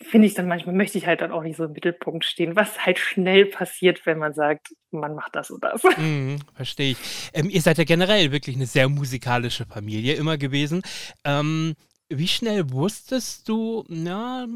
finde 0.00 0.28
ich 0.28 0.34
dann 0.34 0.46
manchmal, 0.46 0.74
möchte 0.74 0.98
ich 0.98 1.06
halt 1.06 1.20
dann 1.20 1.32
auch 1.32 1.42
nicht 1.42 1.56
so 1.56 1.64
im 1.64 1.72
Mittelpunkt 1.72 2.24
stehen, 2.24 2.56
was 2.56 2.86
halt 2.86 2.98
schnell 2.98 3.46
passiert, 3.46 4.06
wenn 4.06 4.18
man 4.18 4.32
sagt, 4.32 4.68
man 4.90 5.14
macht 5.14 5.34
das 5.34 5.50
und 5.50 5.62
das. 5.64 5.82
Mhm, 5.96 6.38
verstehe 6.54 6.92
ich. 6.92 6.98
Ähm, 7.34 7.50
ihr 7.50 7.60
seid 7.60 7.78
ja 7.78 7.84
generell 7.84 8.30
wirklich 8.30 8.56
eine 8.56 8.66
sehr 8.66 8.88
musikalische 8.88 9.66
Familie 9.66 10.14
immer 10.14 10.38
gewesen. 10.38 10.82
Ähm, 11.24 11.74
wie 12.08 12.28
schnell 12.28 12.70
wusstest 12.70 13.48
du, 13.48 13.84
na, 13.88 14.46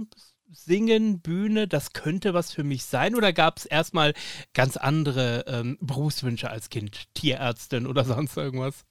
Singen, 0.55 1.23
Bühne, 1.23 1.67
das 1.67 1.95
könnte 1.95 2.35
was 2.35 2.53
für 2.53 2.63
mich 2.63 2.85
sein? 2.85 3.15
Oder 3.15 3.33
gab 3.33 3.57
es 3.57 3.65
erstmal 3.65 4.13
ganz 4.53 4.77
andere 4.77 5.47
ähm, 5.49 5.79
Berufswünsche 5.81 6.51
als 6.51 6.69
Kind? 6.69 7.05
Tierärztin 7.15 7.87
oder 7.87 8.05
sonst 8.05 8.37
irgendwas? 8.37 8.85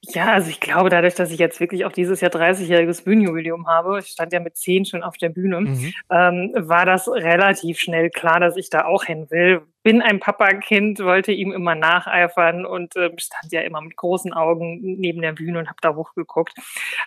Ja, 0.00 0.32
also 0.32 0.48
ich 0.48 0.60
glaube, 0.60 0.88
dadurch, 0.88 1.14
dass 1.14 1.32
ich 1.32 1.40
jetzt 1.40 1.58
wirklich 1.58 1.84
auch 1.84 1.92
dieses 1.92 2.20
Jahr 2.20 2.30
30-jähriges 2.30 3.02
Bühnenjubiläum 3.02 3.66
habe, 3.66 3.98
ich 3.98 4.06
stand 4.06 4.32
ja 4.32 4.38
mit 4.38 4.56
zehn 4.56 4.84
schon 4.84 5.02
auf 5.02 5.16
der 5.16 5.28
Bühne, 5.28 5.60
mhm. 5.60 5.92
ähm, 6.08 6.52
war 6.56 6.86
das 6.86 7.08
relativ 7.08 7.80
schnell 7.80 8.08
klar, 8.08 8.38
dass 8.38 8.56
ich 8.56 8.70
da 8.70 8.84
auch 8.84 9.04
hin 9.04 9.26
will. 9.30 9.62
Bin 9.82 10.00
ein 10.00 10.20
Papakind, 10.20 11.00
wollte 11.00 11.32
ihm 11.32 11.52
immer 11.52 11.74
nacheifern 11.74 12.64
und 12.64 12.94
äh, 12.94 13.10
stand 13.18 13.52
ja 13.52 13.62
immer 13.62 13.80
mit 13.80 13.96
großen 13.96 14.32
Augen 14.32 14.80
neben 14.80 15.20
der 15.20 15.32
Bühne 15.32 15.58
und 15.58 15.66
habe 15.66 15.78
da 15.82 15.94
hochgeguckt. 15.94 16.54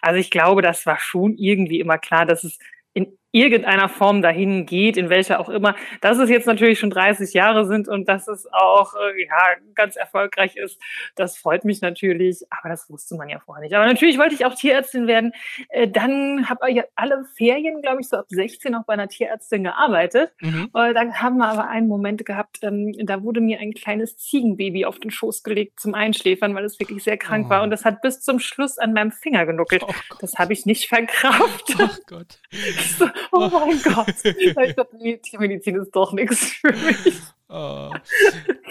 Also 0.02 0.20
ich 0.20 0.30
glaube, 0.30 0.62
das 0.62 0.86
war 0.86 1.00
schon 1.00 1.38
irgendwie 1.38 1.80
immer 1.80 1.98
klar, 1.98 2.26
dass 2.26 2.44
es 2.44 2.60
in 2.94 3.18
irgendeiner 3.32 3.90
Form 3.90 4.22
dahin 4.22 4.66
geht, 4.66 4.98
in 4.98 5.10
welcher 5.10 5.40
auch 5.40 5.50
immer. 5.50 5.76
Dass 6.02 6.18
es 6.18 6.30
jetzt 6.30 6.48
natürlich 6.48 6.80
schon 6.80 6.90
30 6.90 7.34
Jahre 7.34 7.66
sind 7.66 7.88
und 7.88 8.10
dass 8.10 8.28
es 8.28 8.48
auch 8.52 8.96
äh, 8.96 9.26
ja, 9.26 9.38
ganz 9.76 9.96
erfolgreich 9.96 10.56
ist, 10.56 10.82
das 11.16 11.38
freut 11.38 11.64
mich 11.64 11.82
natürlich, 11.82 12.42
aber 12.50 12.70
das 12.70 12.90
wusste 12.90 13.16
man 13.16 13.30
ja 13.30 13.40
vorher 13.40 13.64
nicht. 13.64 13.76
Aber 13.76 13.86
natürlich 13.86 14.18
wollte 14.18 14.34
ich 14.34 14.46
auch 14.46 14.56
Tierärztin 14.56 15.08
werden. 15.08 15.34
Äh, 15.70 15.88
dann 15.88 16.50
habe 16.50 16.72
ich 16.72 16.82
alle 16.96 17.24
Ferien, 17.36 17.82
glaube 17.82 18.02
ich, 18.02 18.10
so 18.10 18.18
ab 18.18 18.26
16 18.30 18.74
auch 18.74 18.86
bei 18.86 18.94
einer 18.94 19.08
Tierärztin 19.08 19.64
gearbeitet. 19.64 20.34
Mhm. 20.42 20.70
Äh, 20.74 20.94
dann 20.94 21.22
haben 21.22 21.38
wir 21.38 21.48
aber 21.48 21.68
einen 21.70 21.88
Moment 21.88 22.26
gehabt, 22.26 22.60
ähm, 22.64 22.94
da 23.06 23.22
wurde 23.24 23.42
mir 23.42 23.60
ein 23.60 23.74
kleines 23.74 24.18
Ziegenbaby 24.18 24.86
auf 24.86 25.00
den 25.00 25.12
Schoß 25.12 25.44
gelegt 25.44 25.80
zum 25.80 25.94
Einschläfern, 25.94 26.56
weil 26.56 26.66
es 26.66 26.80
wirklich 26.80 27.04
sehr 27.04 27.18
krank 27.18 27.46
oh. 27.48 27.50
war 27.50 27.64
und 27.64 27.70
das 27.70 27.86
hat 27.86 28.02
bis 28.02 28.22
zum 28.22 28.40
Schluss 28.40 28.78
an 28.80 28.94
meinem 28.94 29.12
Finger 29.12 29.46
genuckelt. 29.46 29.84
Oh 29.86 29.94
das 30.20 30.36
habe 30.36 30.54
ich 30.54 30.66
nicht 30.66 30.88
verkraftet. 30.88 31.78
Oh 31.80 32.04
Gott. 32.08 32.40
Oh 33.32 33.50
mein 33.52 33.82
Gott. 33.82 34.16
Ich 34.24 34.56
die 35.04 35.18
Tiermedizin 35.18 35.76
ist 35.76 35.96
doch 35.96 36.14
nichts 36.14 36.54
für 36.54 36.72
mich. 36.72 37.14
Oh. 37.52 37.90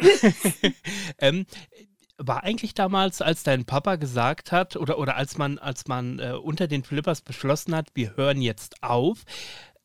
ähm, 1.18 1.46
war 2.16 2.44
eigentlich 2.44 2.74
damals, 2.74 3.20
als 3.20 3.42
dein 3.42 3.64
Papa 3.64 3.96
gesagt 3.96 4.52
hat, 4.52 4.76
oder, 4.76 4.98
oder 5.00 5.16
als 5.16 5.36
man, 5.36 5.58
als 5.58 5.88
man 5.88 6.20
äh, 6.20 6.34
unter 6.40 6.68
den 6.68 6.84
Flippers 6.84 7.20
beschlossen 7.20 7.74
hat, 7.74 7.88
wir 7.94 8.16
hören 8.16 8.40
jetzt 8.40 8.80
auf, 8.84 9.24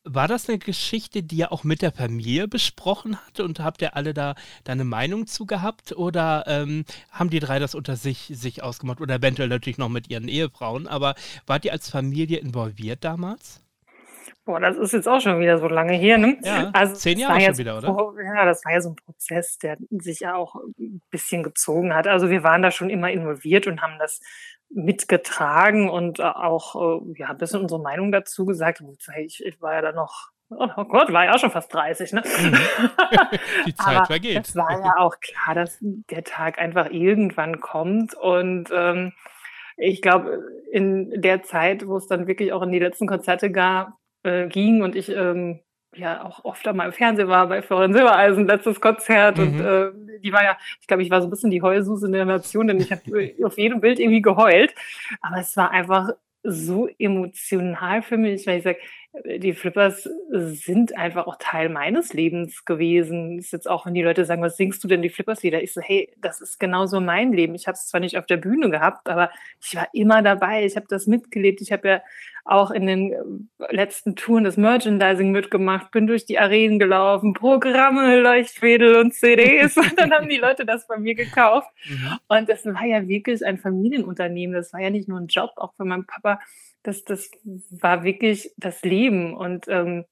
war 0.04 0.28
das 0.28 0.48
eine 0.48 0.58
Geschichte, 0.58 1.22
die 1.22 1.40
er 1.40 1.52
auch 1.52 1.64
mit 1.64 1.82
der 1.82 1.90
Familie 1.90 2.46
besprochen 2.46 3.16
hat 3.16 3.40
und 3.40 3.60
habt 3.60 3.80
ihr 3.82 3.96
alle 3.96 4.12
da 4.14 4.34
deine 4.62 4.84
Meinung 4.84 5.26
zu 5.26 5.46
gehabt 5.46 5.92
oder 5.92 6.44
ähm, 6.46 6.84
haben 7.10 7.30
die 7.30 7.40
drei 7.40 7.58
das 7.58 7.74
unter 7.74 7.96
sich, 7.96 8.30
sich 8.32 8.62
ausgemacht 8.62 9.00
oder 9.00 9.16
eventuell 9.16 9.48
natürlich 9.48 9.78
noch 9.78 9.88
mit 9.88 10.10
ihren 10.10 10.28
Ehefrauen, 10.28 10.86
aber 10.86 11.14
wart 11.46 11.64
ihr 11.64 11.72
als 11.72 11.90
Familie 11.90 12.38
involviert 12.38 13.02
damals? 13.02 13.63
Boah, 14.44 14.60
das 14.60 14.76
ist 14.76 14.92
jetzt 14.92 15.08
auch 15.08 15.20
schon 15.20 15.40
wieder 15.40 15.58
so 15.58 15.68
lange 15.68 15.94
her, 15.94 16.18
ne? 16.18 16.36
Ja, 16.42 16.70
also, 16.74 16.94
zehn 16.94 17.18
Jahre 17.18 17.40
schon 17.40 17.58
wieder, 17.58 17.78
oder? 17.78 18.12
Ja, 18.22 18.44
das 18.44 18.64
war 18.64 18.72
ja 18.72 18.80
so 18.82 18.90
ein 18.90 18.96
Prozess, 18.96 19.58
der 19.58 19.78
sich 19.90 20.20
ja 20.20 20.34
auch 20.34 20.56
ein 20.78 21.00
bisschen 21.10 21.42
gezogen 21.42 21.94
hat. 21.94 22.06
Also 22.06 22.28
wir 22.28 22.42
waren 22.42 22.60
da 22.60 22.70
schon 22.70 22.90
immer 22.90 23.10
involviert 23.10 23.66
und 23.66 23.80
haben 23.80 23.98
das 23.98 24.20
mitgetragen 24.68 25.88
und 25.88 26.20
auch 26.20 27.00
äh, 27.00 27.18
ja, 27.18 27.28
ein 27.28 27.38
bisschen 27.38 27.62
unsere 27.62 27.80
Meinung 27.80 28.12
dazu 28.12 28.44
gesagt. 28.44 28.82
Ich, 29.24 29.42
ich 29.44 29.60
war 29.62 29.74
ja 29.74 29.82
da 29.82 29.92
noch 29.92 30.34
Oh 30.50 30.84
Gott, 30.84 31.12
war 31.12 31.24
ja 31.24 31.34
auch 31.34 31.38
schon 31.38 31.50
fast 31.50 31.72
30, 31.72 32.12
ne? 32.12 32.22
Mhm. 32.22 32.58
Die 33.66 33.74
Zeit 33.74 33.96
Aber 33.96 34.06
vergeht. 34.06 34.46
Es 34.46 34.54
war 34.54 34.70
ja 34.70 34.98
auch 34.98 35.16
klar, 35.20 35.54
dass 35.54 35.78
der 35.80 36.22
Tag 36.22 36.58
einfach 36.58 36.90
irgendwann 36.90 37.60
kommt. 37.60 38.14
Und 38.14 38.68
ähm, 38.72 39.12
ich 39.76 40.02
glaube, 40.02 40.44
in 40.70 41.22
der 41.22 41.42
Zeit, 41.42 41.86
wo 41.86 41.96
es 41.96 42.06
dann 42.06 42.26
wirklich 42.26 42.52
auch 42.52 42.62
in 42.62 42.72
die 42.72 42.78
letzten 42.78 43.06
Konzerte 43.06 43.50
gab, 43.50 43.94
äh, 44.24 44.48
ging 44.48 44.82
und 44.82 44.96
ich 44.96 45.08
ähm, 45.10 45.60
ja 45.94 46.24
auch 46.24 46.44
oft 46.44 46.66
einmal 46.66 46.86
im 46.86 46.92
Fernsehen 46.92 47.28
war 47.28 47.46
bei 47.46 47.62
Florian 47.62 47.92
Silbereisen, 47.92 48.46
letztes 48.46 48.80
Konzert 48.80 49.38
mhm. 49.38 49.44
und 49.44 49.60
äh, 49.60 49.90
die 50.20 50.32
war 50.32 50.42
ja, 50.42 50.56
ich 50.80 50.86
glaube, 50.86 51.02
ich 51.02 51.10
war 51.10 51.20
so 51.20 51.28
ein 51.28 51.30
bisschen 51.30 51.50
die 51.50 51.62
Heulsuse 51.62 52.06
in 52.06 52.12
der 52.12 52.24
Nation, 52.24 52.66
denn 52.66 52.80
ich 52.80 52.90
habe 52.90 53.02
auf 53.44 53.56
jedem 53.58 53.80
Bild 53.80 53.98
irgendwie 53.98 54.22
geheult, 54.22 54.74
aber 55.20 55.38
es 55.38 55.56
war 55.56 55.70
einfach 55.70 56.10
so 56.42 56.88
emotional 56.98 58.02
für 58.02 58.18
mich, 58.18 58.46
weil 58.46 58.58
ich 58.58 58.64
sage, 58.64 58.78
die 59.24 59.52
Flippers 59.52 60.08
sind 60.30 60.96
einfach 60.96 61.28
auch 61.28 61.36
Teil 61.38 61.68
meines 61.68 62.12
Lebens 62.12 62.64
gewesen. 62.64 63.38
ist 63.38 63.52
jetzt 63.52 63.70
auch, 63.70 63.86
wenn 63.86 63.94
die 63.94 64.02
Leute 64.02 64.24
sagen, 64.24 64.42
was 64.42 64.56
singst 64.56 64.82
du 64.82 64.88
denn 64.88 65.02
die 65.02 65.08
Flippers-Lieder? 65.08 65.62
Ich 65.62 65.72
so, 65.72 65.80
hey, 65.80 66.12
das 66.18 66.40
ist 66.40 66.58
genauso 66.58 67.00
mein 67.00 67.32
Leben. 67.32 67.54
Ich 67.54 67.68
habe 67.68 67.76
es 67.76 67.86
zwar 67.86 68.00
nicht 68.00 68.18
auf 68.18 68.26
der 68.26 68.38
Bühne 68.38 68.70
gehabt, 68.70 69.08
aber 69.08 69.30
ich 69.60 69.76
war 69.76 69.86
immer 69.92 70.20
dabei. 70.20 70.64
Ich 70.64 70.74
habe 70.74 70.86
das 70.88 71.06
mitgelebt. 71.06 71.60
Ich 71.60 71.70
habe 71.70 71.88
ja 71.88 72.02
auch 72.44 72.72
in 72.72 72.86
den 72.86 73.12
äh, 73.12 73.74
letzten 73.74 74.16
Touren 74.16 74.44
das 74.44 74.56
Merchandising 74.56 75.30
mitgemacht, 75.30 75.92
bin 75.92 76.08
durch 76.08 76.26
die 76.26 76.38
Arenen 76.40 76.80
gelaufen, 76.80 77.34
Programme, 77.34 78.20
Leuchtfädel 78.20 78.96
und 78.96 79.14
CDs. 79.14 79.76
und 79.76 79.98
dann 79.98 80.12
haben 80.12 80.28
die 80.28 80.38
Leute 80.38 80.66
das 80.66 80.88
bei 80.88 80.98
mir 80.98 81.14
gekauft. 81.14 81.68
Mhm. 81.88 82.18
Und 82.26 82.48
das 82.48 82.66
war 82.66 82.84
ja 82.84 83.06
wirklich 83.06 83.46
ein 83.46 83.58
Familienunternehmen. 83.58 84.54
Das 84.54 84.72
war 84.72 84.80
ja 84.80 84.90
nicht 84.90 85.08
nur 85.08 85.20
ein 85.20 85.28
Job, 85.28 85.52
auch 85.56 85.72
für 85.74 85.84
meinen 85.84 86.04
Papa 86.04 86.40
das, 86.84 87.04
das 87.04 87.30
war 87.70 88.04
wirklich 88.04 88.52
das 88.56 88.82
Leben 88.82 89.34
und 89.34 89.66
ähm, 89.68 90.04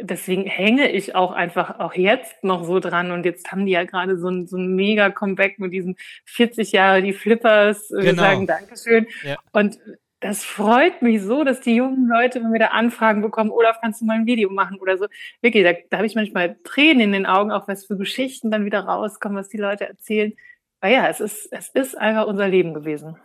deswegen 0.00 0.44
hänge 0.44 0.90
ich 0.90 1.14
auch 1.14 1.32
einfach 1.32 1.78
auch 1.80 1.94
jetzt 1.94 2.44
noch 2.44 2.64
so 2.64 2.80
dran 2.80 3.10
und 3.10 3.24
jetzt 3.24 3.50
haben 3.50 3.64
die 3.64 3.72
ja 3.72 3.84
gerade 3.84 4.18
so 4.18 4.28
ein, 4.28 4.46
so 4.46 4.56
ein 4.56 4.74
mega 4.74 5.10
Comeback 5.10 5.58
mit 5.58 5.72
diesen 5.72 5.96
40 6.26 6.72
Jahre 6.72 7.02
die 7.02 7.12
Flippers, 7.12 7.88
genau. 7.88 8.22
sagen 8.22 8.46
Dankeschön 8.46 9.06
ja. 9.22 9.36
und 9.52 9.78
das 10.20 10.44
freut 10.44 11.00
mich 11.00 11.22
so, 11.22 11.44
dass 11.44 11.60
die 11.60 11.76
jungen 11.76 12.08
Leute, 12.08 12.42
wenn 12.42 12.52
wir 12.52 12.58
da 12.58 12.66
Anfragen 12.66 13.22
bekommen, 13.22 13.50
Olaf, 13.50 13.78
kannst 13.80 14.00
du 14.00 14.04
mal 14.04 14.14
ein 14.14 14.26
Video 14.26 14.50
machen 14.50 14.80
oder 14.80 14.98
so. 14.98 15.06
Wirklich, 15.42 15.62
da, 15.62 15.74
da 15.90 15.98
habe 15.98 16.08
ich 16.08 16.16
manchmal 16.16 16.56
Tränen 16.64 17.00
in 17.00 17.12
den 17.12 17.26
Augen, 17.26 17.52
auch 17.52 17.68
was 17.68 17.86
für 17.86 17.96
Geschichten 17.96 18.50
dann 18.50 18.64
wieder 18.64 18.80
rauskommen, 18.80 19.38
was 19.38 19.48
die 19.48 19.58
Leute 19.58 19.86
erzählen. 19.86 20.32
Aber 20.80 20.92
ja, 20.92 21.08
es 21.08 21.20
ist, 21.20 21.48
es 21.50 21.68
ist 21.70 21.98
einfach 21.98 22.26
unser 22.26 22.46
Leben 22.48 22.72
gewesen. 22.72 23.16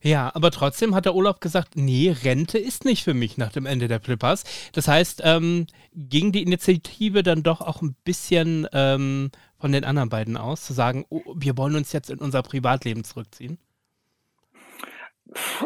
Ja, 0.00 0.30
aber 0.34 0.50
trotzdem 0.50 0.94
hat 0.94 1.04
der 1.04 1.14
Olaf 1.14 1.40
gesagt, 1.40 1.76
nee, 1.76 2.14
Rente 2.24 2.58
ist 2.58 2.84
nicht 2.84 3.04
für 3.04 3.14
mich 3.14 3.36
nach 3.36 3.52
dem 3.52 3.66
Ende 3.66 3.88
der 3.88 4.00
Flippers. 4.00 4.44
Das 4.72 4.88
heißt, 4.88 5.22
ähm, 5.24 5.66
ging 5.92 6.32
die 6.32 6.42
Initiative 6.42 7.22
dann 7.22 7.42
doch 7.42 7.60
auch 7.60 7.82
ein 7.82 7.96
bisschen 8.04 8.68
ähm, 8.72 9.30
von 9.58 9.72
den 9.72 9.84
anderen 9.84 10.08
beiden 10.08 10.36
aus, 10.36 10.64
zu 10.64 10.72
sagen, 10.72 11.04
oh, 11.08 11.22
wir 11.34 11.56
wollen 11.56 11.76
uns 11.76 11.92
jetzt 11.92 12.10
in 12.10 12.18
unser 12.18 12.42
Privatleben 12.42 13.04
zurückziehen? 13.04 13.58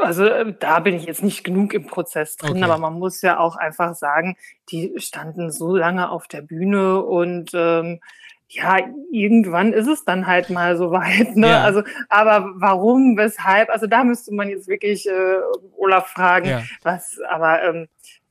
Also 0.02 0.24
äh, 0.24 0.54
da 0.58 0.80
bin 0.80 0.94
ich 0.94 1.04
jetzt 1.04 1.22
nicht 1.22 1.44
genug 1.44 1.72
im 1.72 1.86
Prozess 1.86 2.36
drin, 2.36 2.52
okay. 2.52 2.62
aber 2.62 2.78
man 2.78 2.94
muss 2.94 3.22
ja 3.22 3.38
auch 3.38 3.56
einfach 3.56 3.94
sagen, 3.94 4.36
die 4.70 4.92
standen 4.98 5.50
so 5.50 5.76
lange 5.76 6.10
auf 6.10 6.26
der 6.28 6.42
Bühne 6.42 7.02
und 7.02 7.52
ähm, 7.54 8.00
ja, 8.48 8.78
irgendwann 9.10 9.72
ist 9.72 9.88
es 9.88 10.04
dann 10.04 10.26
halt 10.26 10.50
mal 10.50 10.76
so 10.76 10.90
weit. 10.90 11.36
Ne? 11.36 11.48
Ja. 11.48 11.64
Also, 11.64 11.82
aber 12.08 12.52
warum, 12.56 13.16
weshalb? 13.16 13.70
Also 13.70 13.86
da 13.86 14.04
müsste 14.04 14.34
man 14.34 14.48
jetzt 14.48 14.68
wirklich 14.68 15.08
äh, 15.08 15.38
Olaf 15.76 16.08
fragen. 16.08 16.48
Ja. 16.48 16.62
Was, 16.82 17.18
aber 17.28 17.62
ähm, 17.62 17.88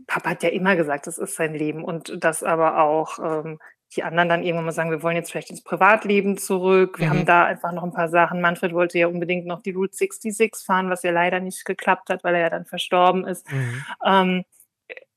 Papa 0.07 0.31
hat 0.31 0.43
ja 0.43 0.49
immer 0.49 0.75
gesagt, 0.75 1.07
das 1.07 1.17
ist 1.17 1.35
sein 1.35 1.53
Leben 1.53 1.83
und 1.83 2.23
das 2.23 2.43
aber 2.43 2.81
auch 2.81 3.19
ähm, 3.19 3.59
die 3.95 4.03
anderen 4.03 4.29
dann 4.29 4.43
irgendwann 4.43 4.65
mal 4.65 4.71
sagen, 4.71 4.91
wir 4.91 5.03
wollen 5.03 5.15
jetzt 5.15 5.31
vielleicht 5.31 5.51
ins 5.51 5.63
Privatleben 5.63 6.37
zurück. 6.37 6.99
Wir 6.99 7.07
mhm. 7.07 7.11
haben 7.11 7.25
da 7.25 7.45
einfach 7.45 7.71
noch 7.71 7.83
ein 7.83 7.93
paar 7.93 8.09
Sachen. 8.09 8.41
Manfred 8.41 8.73
wollte 8.73 8.97
ja 8.97 9.07
unbedingt 9.07 9.45
noch 9.45 9.61
die 9.61 9.71
Route 9.71 9.95
66 9.95 10.65
fahren, 10.65 10.89
was 10.89 11.03
ja 11.03 11.11
leider 11.11 11.39
nicht 11.39 11.65
geklappt 11.65 12.09
hat, 12.09 12.23
weil 12.23 12.35
er 12.35 12.41
ja 12.41 12.49
dann 12.49 12.65
verstorben 12.65 13.25
ist. 13.25 13.49
Mhm. 13.51 13.85
Ähm, 14.05 14.45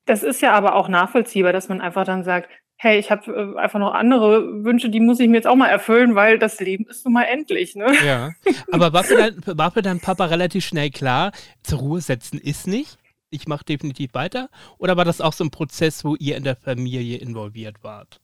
das 0.04 0.22
ist 0.22 0.40
ja 0.40 0.52
aber 0.52 0.74
auch 0.74 0.88
nachvollziehbar, 0.88 1.52
dass 1.52 1.68
man 1.68 1.80
einfach 1.80 2.04
dann 2.04 2.22
sagt, 2.22 2.50
hey, 2.76 2.98
ich 2.98 3.10
habe 3.10 3.54
äh, 3.56 3.58
einfach 3.58 3.78
noch 3.78 3.94
andere 3.94 4.64
Wünsche, 4.64 4.90
die 4.90 5.00
muss 5.00 5.18
ich 5.20 5.28
mir 5.28 5.36
jetzt 5.36 5.46
auch 5.46 5.56
mal 5.56 5.68
erfüllen, 5.68 6.14
weil 6.14 6.38
das 6.38 6.60
Leben 6.60 6.86
ist 6.86 7.04
nun 7.04 7.14
mal 7.14 7.24
endlich. 7.24 7.74
Ne? 7.74 7.86
Ja, 8.04 8.32
aber 8.70 8.92
war 8.92 9.04
für, 9.04 9.16
dein, 9.16 9.58
war 9.58 9.70
für 9.70 9.82
dein 9.82 10.00
Papa 10.00 10.26
relativ 10.26 10.64
schnell 10.64 10.90
klar, 10.90 11.32
zur 11.62 11.80
Ruhe 11.80 12.00
setzen 12.00 12.38
ist 12.38 12.66
nicht, 12.66 12.98
ich 13.30 13.48
mache 13.48 13.64
definitiv 13.64 14.14
weiter? 14.14 14.48
Oder 14.78 14.96
war 14.96 15.04
das 15.04 15.20
auch 15.20 15.32
so 15.32 15.44
ein 15.44 15.50
Prozess, 15.50 16.04
wo 16.04 16.14
ihr 16.16 16.36
in 16.36 16.44
der 16.44 16.56
Familie 16.56 17.18
involviert 17.18 17.82
wart? 17.82 18.20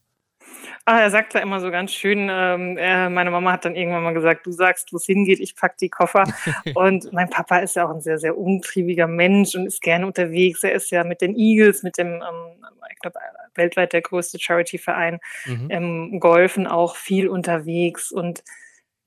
Ah, 0.84 1.00
er 1.00 1.10
sagt 1.10 1.34
da 1.34 1.38
immer 1.38 1.60
so 1.60 1.70
ganz 1.70 1.92
schön, 1.92 2.28
ähm, 2.30 2.76
er, 2.76 3.08
meine 3.08 3.30
Mama 3.30 3.52
hat 3.52 3.64
dann 3.64 3.76
irgendwann 3.76 4.02
mal 4.02 4.14
gesagt, 4.14 4.46
du 4.46 4.52
sagst, 4.52 4.92
wo 4.92 4.96
es 4.96 5.04
hingeht, 5.04 5.38
ich 5.38 5.54
pack 5.54 5.76
die 5.78 5.88
Koffer. 5.88 6.24
und 6.74 7.12
mein 7.12 7.30
Papa 7.30 7.58
ist 7.58 7.76
ja 7.76 7.86
auch 7.86 7.94
ein 7.94 8.00
sehr, 8.00 8.18
sehr 8.18 8.36
umtriebiger 8.36 9.06
Mensch 9.06 9.54
und 9.54 9.66
ist 9.66 9.80
gerne 9.80 10.06
unterwegs. 10.06 10.64
Er 10.64 10.72
ist 10.72 10.90
ja 10.90 11.04
mit 11.04 11.20
den 11.20 11.36
Eagles, 11.36 11.82
mit 11.82 11.98
dem, 11.98 12.14
ähm, 12.14 12.64
ich 12.92 12.98
glaube, 12.98 13.18
weltweit 13.54 13.92
der 13.92 14.02
größte 14.02 14.40
Charity-Verein, 14.40 15.20
mhm. 15.46 15.70
im 15.70 16.20
Golfen 16.20 16.66
auch 16.66 16.96
viel 16.96 17.28
unterwegs 17.28 18.10
und 18.10 18.42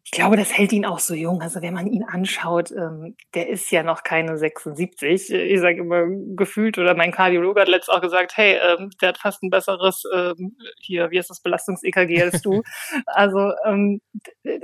ich 0.05 0.11
glaube, 0.11 0.37
das 0.37 0.55
hält 0.55 0.71
ihn 0.71 0.85
auch 0.85 0.99
so 0.99 1.15
jung. 1.15 1.41
Also 1.41 1.63
wenn 1.63 1.73
man 1.73 1.87
ihn 1.87 2.03
anschaut, 2.03 2.69
ähm, 2.71 3.15
der 3.33 3.49
ist 3.49 3.71
ja 3.71 3.81
noch 3.81 4.03
keine 4.03 4.37
76. 4.37 5.31
Ich 5.31 5.59
sage 5.59 5.79
immer 5.79 6.03
gefühlt, 6.35 6.77
oder 6.77 6.93
mein 6.93 7.11
Kardiologe 7.11 7.61
hat 7.61 7.67
letztens 7.67 7.97
auch 7.97 8.01
gesagt, 8.01 8.37
hey, 8.37 8.59
ähm, 8.61 8.91
der 9.01 9.09
hat 9.09 9.17
fast 9.17 9.41
ein 9.41 9.49
besseres, 9.49 10.03
ähm, 10.13 10.57
hier, 10.79 11.09
wie 11.09 11.17
ist 11.17 11.31
das, 11.31 11.41
Belastungs-EKG 11.41 12.21
als 12.21 12.43
du. 12.43 12.61
also, 13.07 13.51
ähm, 13.65 13.99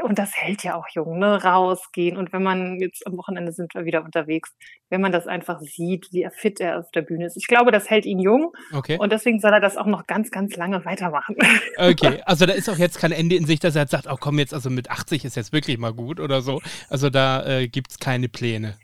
und 0.04 0.20
das 0.20 0.36
hält 0.36 0.64
ja 0.64 0.76
auch 0.76 0.86
jung, 0.94 1.18
ne? 1.18 1.44
Rausgehen. 1.44 2.18
Und 2.18 2.32
wenn 2.34 2.44
man 2.44 2.80
jetzt 2.80 3.08
am 3.08 3.18
Wochenende 3.18 3.52
sind 3.52 3.74
wir 3.74 3.86
wieder 3.86 4.04
unterwegs, 4.04 4.52
wenn 4.90 5.02
man 5.02 5.12
das 5.12 5.26
einfach 5.26 5.60
sieht, 5.62 6.10
wie 6.12 6.28
fit 6.32 6.60
er 6.60 6.80
auf 6.80 6.92
der 6.92 7.02
Bühne 7.02 7.26
ist. 7.26 7.38
Ich 7.38 7.48
glaube, 7.48 7.72
das 7.72 7.90
hält 7.90 8.06
ihn 8.06 8.20
jung. 8.20 8.52
Okay. 8.74 8.98
Und 9.00 9.12
deswegen 9.12 9.40
soll 9.40 9.54
er 9.54 9.60
das 9.60 9.78
auch 9.78 9.86
noch 9.86 10.06
ganz, 10.06 10.30
ganz 10.30 10.56
lange 10.56 10.86
weitermachen. 10.86 11.36
Okay, 11.78 12.22
also 12.26 12.46
da 12.46 12.54
ist 12.54 12.70
auch 12.70 12.78
jetzt 12.78 13.00
kein 13.00 13.12
Ende 13.12 13.36
in 13.36 13.46
sich, 13.46 13.60
dass 13.60 13.76
er 13.76 13.88
sagt, 13.88 14.08
oh 14.08 14.18
komm, 14.20 14.38
jetzt 14.38 14.54
also 14.54 14.70
mit 14.70 14.92
80 14.92 15.26
ist 15.26 15.32
ist 15.32 15.36
jetzt 15.36 15.54
wirklich 15.54 15.78
mal 15.78 15.94
gut 15.94 16.20
oder 16.20 16.42
so. 16.42 16.62
Also 16.90 17.10
da 17.10 17.46
äh, 17.46 17.68
gibt 17.68 17.92
es 17.92 18.00
keine 18.00 18.30
Pläne. 18.30 18.78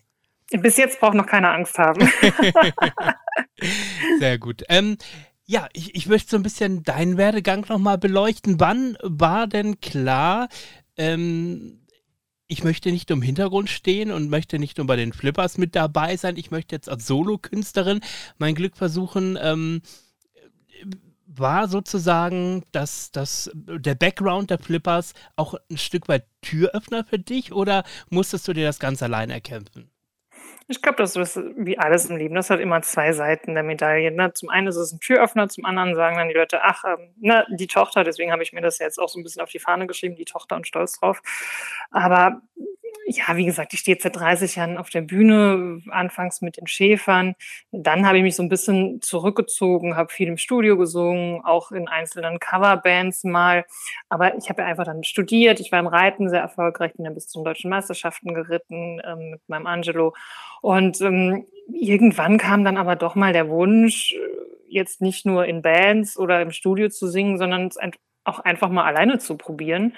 Bis 0.51 0.77
jetzt 0.77 0.99
braucht 0.99 1.15
noch 1.15 1.25
keine 1.25 1.49
Angst 1.49 1.77
haben. 1.77 2.09
Sehr 4.19 4.37
gut. 4.37 4.63
Ähm, 4.69 4.97
ja, 5.45 5.67
ich, 5.73 5.93
ich 5.95 6.07
möchte 6.07 6.31
so 6.31 6.37
ein 6.37 6.43
bisschen 6.43 6.83
deinen 6.83 7.17
Werdegang 7.17 7.65
nochmal 7.67 7.97
beleuchten. 7.97 8.59
Wann 8.59 8.97
war 9.01 9.47
denn 9.47 9.81
klar, 9.81 10.47
ähm, 10.97 11.79
ich 12.47 12.63
möchte 12.63 12.91
nicht 12.91 13.11
im 13.11 13.21
Hintergrund 13.21 13.69
stehen 13.69 14.11
und 14.11 14.29
möchte 14.29 14.57
nicht 14.57 14.77
nur 14.77 14.87
bei 14.87 14.95
den 14.95 15.13
Flippers 15.13 15.57
mit 15.57 15.75
dabei 15.75 16.15
sein. 16.15 16.37
Ich 16.37 16.49
möchte 16.49 16.75
jetzt 16.75 16.89
als 16.89 17.05
Solokünstlerin 17.05 17.99
mein 18.37 18.55
Glück 18.55 18.77
versuchen. 18.77 19.37
Ähm, 19.41 19.81
war 21.25 21.67
sozusagen 21.67 22.63
das, 22.71 23.11
das, 23.11 23.51
der 23.53 23.95
Background 23.95 24.49
der 24.49 24.59
Flippers 24.59 25.13
auch 25.35 25.55
ein 25.69 25.77
Stück 25.77 26.07
weit 26.07 26.25
Türöffner 26.41 27.03
für 27.03 27.19
dich 27.19 27.51
oder 27.51 27.83
musstest 28.09 28.47
du 28.47 28.53
dir 28.53 28.65
das 28.65 28.79
ganz 28.79 29.03
allein 29.03 29.29
erkämpfen? 29.29 29.89
Ich 30.69 30.81
glaube, 30.81 30.97
das 30.97 31.15
ist 31.15 31.39
wie 31.55 31.77
alles 31.77 32.09
im 32.09 32.17
Leben. 32.17 32.35
Das 32.35 32.49
hat 32.49 32.59
immer 32.59 32.81
zwei 32.81 33.13
Seiten 33.13 33.53
der 33.53 33.63
Medaille. 33.63 34.11
Ne? 34.11 34.33
Zum 34.33 34.49
einen 34.49 34.67
ist 34.67 34.75
es 34.75 34.91
ein 34.91 34.99
Türöffner, 34.99 35.47
zum 35.47 35.63
anderen 35.63 35.95
sagen 35.95 36.17
dann 36.17 36.27
die 36.27 36.33
Leute, 36.33 36.61
ach, 36.61 36.83
ähm, 36.83 37.13
ne, 37.17 37.45
die 37.51 37.67
Tochter, 37.67 38.03
deswegen 38.03 38.33
habe 38.33 38.43
ich 38.43 38.51
mir 38.51 38.61
das 38.61 38.79
jetzt 38.79 38.99
auch 38.99 39.07
so 39.07 39.17
ein 39.19 39.23
bisschen 39.23 39.41
auf 39.41 39.49
die 39.49 39.59
Fahne 39.59 39.87
geschrieben, 39.87 40.15
die 40.17 40.25
Tochter 40.25 40.57
und 40.57 40.67
stolz 40.67 40.99
drauf. 40.99 41.21
Aber 41.89 42.41
ja, 43.09 43.37
wie 43.37 43.45
gesagt, 43.45 43.73
ich 43.73 43.79
stehe 43.79 43.95
jetzt 43.95 44.03
seit 44.03 44.17
30 44.17 44.57
Jahren 44.57 44.77
auf 44.77 44.89
der 44.89 45.01
Bühne, 45.01 45.81
anfangs 45.89 46.41
mit 46.41 46.57
den 46.57 46.67
Schäfern. 46.67 47.35
Dann 47.71 48.05
habe 48.05 48.17
ich 48.17 48.23
mich 48.23 48.35
so 48.35 48.43
ein 48.43 48.49
bisschen 48.49 49.01
zurückgezogen, 49.01 49.95
habe 49.95 50.11
viel 50.11 50.27
im 50.27 50.35
Studio 50.35 50.77
gesungen, 50.77 51.41
auch 51.45 51.71
in 51.71 51.87
einzelnen 51.87 52.39
Coverbands 52.39 53.23
mal. 53.23 53.65
Aber 54.09 54.35
ich 54.35 54.49
habe 54.49 54.65
einfach 54.65 54.83
dann 54.83 55.05
studiert. 55.05 55.61
Ich 55.61 55.71
war 55.71 55.79
im 55.79 55.87
Reiten 55.87 56.29
sehr 56.29 56.41
erfolgreich, 56.41 56.93
bin 56.95 57.05
dann 57.05 57.13
bis 57.13 57.29
zu 57.29 57.39
den 57.39 57.45
deutschen 57.45 57.69
Meisterschaften 57.69 58.33
geritten 58.33 59.01
ähm, 59.05 59.31
mit 59.31 59.41
meinem 59.47 59.67
Angelo. 59.67 60.13
Und 60.61 60.99
ähm, 60.99 61.45
irgendwann 61.71 62.37
kam 62.37 62.65
dann 62.65 62.75
aber 62.75 62.97
doch 62.97 63.15
mal 63.15 63.31
der 63.31 63.47
Wunsch, 63.47 64.15
jetzt 64.67 64.99
nicht 64.99 65.25
nur 65.25 65.45
in 65.45 65.61
Bands 65.61 66.17
oder 66.17 66.41
im 66.41 66.51
Studio 66.51 66.89
zu 66.89 67.07
singen, 67.07 67.37
sondern 67.37 67.69
auch 68.25 68.39
einfach 68.39 68.69
mal 68.69 68.83
alleine 68.83 69.17
zu 69.17 69.37
probieren. 69.37 69.93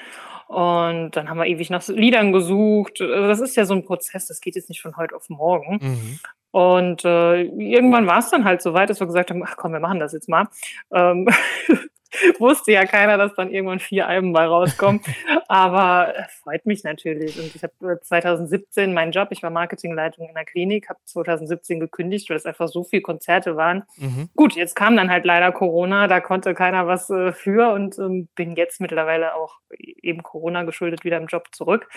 Und 0.49 1.11
dann 1.11 1.29
haben 1.29 1.37
wir 1.37 1.45
ewig 1.45 1.69
nach 1.69 1.87
Liedern 1.89 2.31
gesucht. 2.31 3.01
Also 3.01 3.27
das 3.27 3.39
ist 3.39 3.55
ja 3.55 3.65
so 3.65 3.75
ein 3.75 3.85
Prozess, 3.85 4.25
das 4.25 4.41
geht 4.41 4.55
jetzt 4.55 4.67
nicht 4.67 4.81
von 4.81 4.97
heute 4.97 5.15
auf 5.15 5.29
morgen. 5.29 5.77
Mhm. 5.79 6.19
Und 6.51 7.05
äh, 7.05 7.43
irgendwann 7.43 8.07
war 8.07 8.19
es 8.19 8.29
dann 8.29 8.45
halt 8.45 8.61
so 8.61 8.73
weit, 8.73 8.89
dass 8.89 8.99
wir 8.99 9.07
gesagt 9.07 9.29
haben, 9.29 9.43
ach 9.45 9.55
komm, 9.57 9.73
wir 9.73 9.79
machen 9.79 9.99
das 9.99 10.13
jetzt 10.13 10.29
mal. 10.29 10.47
Ähm, 10.91 11.27
wusste 12.39 12.71
ja 12.71 12.85
keiner, 12.85 13.17
dass 13.17 13.35
dann 13.35 13.51
irgendwann 13.51 13.79
vier 13.79 14.07
Alben 14.07 14.33
bei 14.33 14.45
rauskommen. 14.45 15.01
Aber 15.47 16.13
es 16.17 16.33
freut 16.43 16.65
mich 16.65 16.83
natürlich. 16.83 17.39
Und 17.39 17.55
ich 17.55 17.63
habe 17.63 17.99
2017 18.01 18.93
meinen 18.93 19.11
Job, 19.11 19.29
ich 19.31 19.43
war 19.43 19.49
Marketingleitung 19.49 20.27
in 20.27 20.35
der 20.35 20.45
Klinik, 20.45 20.89
habe 20.89 20.99
2017 21.05 21.79
gekündigt, 21.79 22.29
weil 22.29 22.37
es 22.37 22.45
einfach 22.45 22.67
so 22.67 22.83
viele 22.83 23.01
Konzerte 23.01 23.55
waren. 23.55 23.83
Mhm. 23.97 24.29
Gut, 24.35 24.55
jetzt 24.55 24.75
kam 24.75 24.97
dann 24.97 25.09
halt 25.09 25.25
leider 25.25 25.51
Corona, 25.51 26.07
da 26.07 26.19
konnte 26.19 26.53
keiner 26.53 26.87
was 26.87 27.09
äh, 27.09 27.31
für 27.31 27.73
und 27.73 27.97
ähm, 27.99 28.27
bin 28.35 28.55
jetzt 28.55 28.81
mittlerweile 28.81 29.35
auch 29.35 29.59
eben 29.77 30.23
Corona 30.23 30.63
geschuldet 30.63 31.03
wieder 31.03 31.17
im 31.17 31.27
Job 31.27 31.47
zurück 31.51 31.87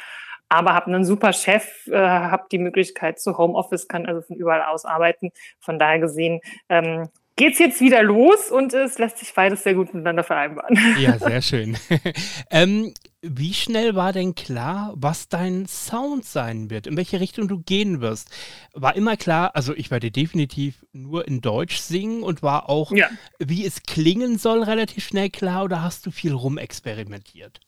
aber 0.52 0.74
habe 0.74 0.86
einen 0.86 1.04
super 1.04 1.32
Chef, 1.32 1.86
äh, 1.86 1.96
habe 1.96 2.44
die 2.52 2.58
Möglichkeit 2.58 3.18
zu 3.18 3.38
Homeoffice, 3.38 3.88
kann 3.88 4.04
also 4.06 4.20
von 4.20 4.36
überall 4.36 4.62
aus 4.62 4.84
arbeiten. 4.84 5.30
Von 5.60 5.78
daher 5.78 5.98
gesehen 5.98 6.40
ähm, 6.68 7.08
geht's 7.36 7.58
jetzt 7.58 7.80
wieder 7.80 8.02
los 8.02 8.50
und 8.50 8.74
es 8.74 8.98
lässt 8.98 9.18
sich 9.18 9.32
beides 9.32 9.62
sehr 9.62 9.74
gut 9.74 9.94
miteinander 9.94 10.24
vereinbaren. 10.24 10.78
Ja, 10.98 11.18
sehr 11.18 11.40
schön. 11.40 11.78
ähm, 12.50 12.92
wie 13.22 13.54
schnell 13.54 13.94
war 13.94 14.12
denn 14.12 14.34
klar, 14.34 14.92
was 14.94 15.28
dein 15.28 15.66
Sound 15.66 16.26
sein 16.26 16.68
wird, 16.68 16.86
in 16.86 16.98
welche 16.98 17.20
Richtung 17.20 17.48
du 17.48 17.62
gehen 17.62 18.02
wirst? 18.02 18.30
War 18.74 18.94
immer 18.94 19.16
klar, 19.16 19.52
also 19.54 19.74
ich 19.74 19.90
werde 19.90 20.10
definitiv 20.10 20.84
nur 20.92 21.26
in 21.26 21.40
Deutsch 21.40 21.78
singen 21.78 22.22
und 22.22 22.42
war 22.42 22.68
auch, 22.68 22.92
ja. 22.92 23.08
wie 23.38 23.64
es 23.64 23.82
klingen 23.84 24.36
soll, 24.36 24.62
relativ 24.62 25.06
schnell 25.06 25.30
klar 25.30 25.64
oder 25.64 25.82
hast 25.82 26.04
du 26.04 26.10
viel 26.10 26.34
rumexperimentiert? 26.34 27.60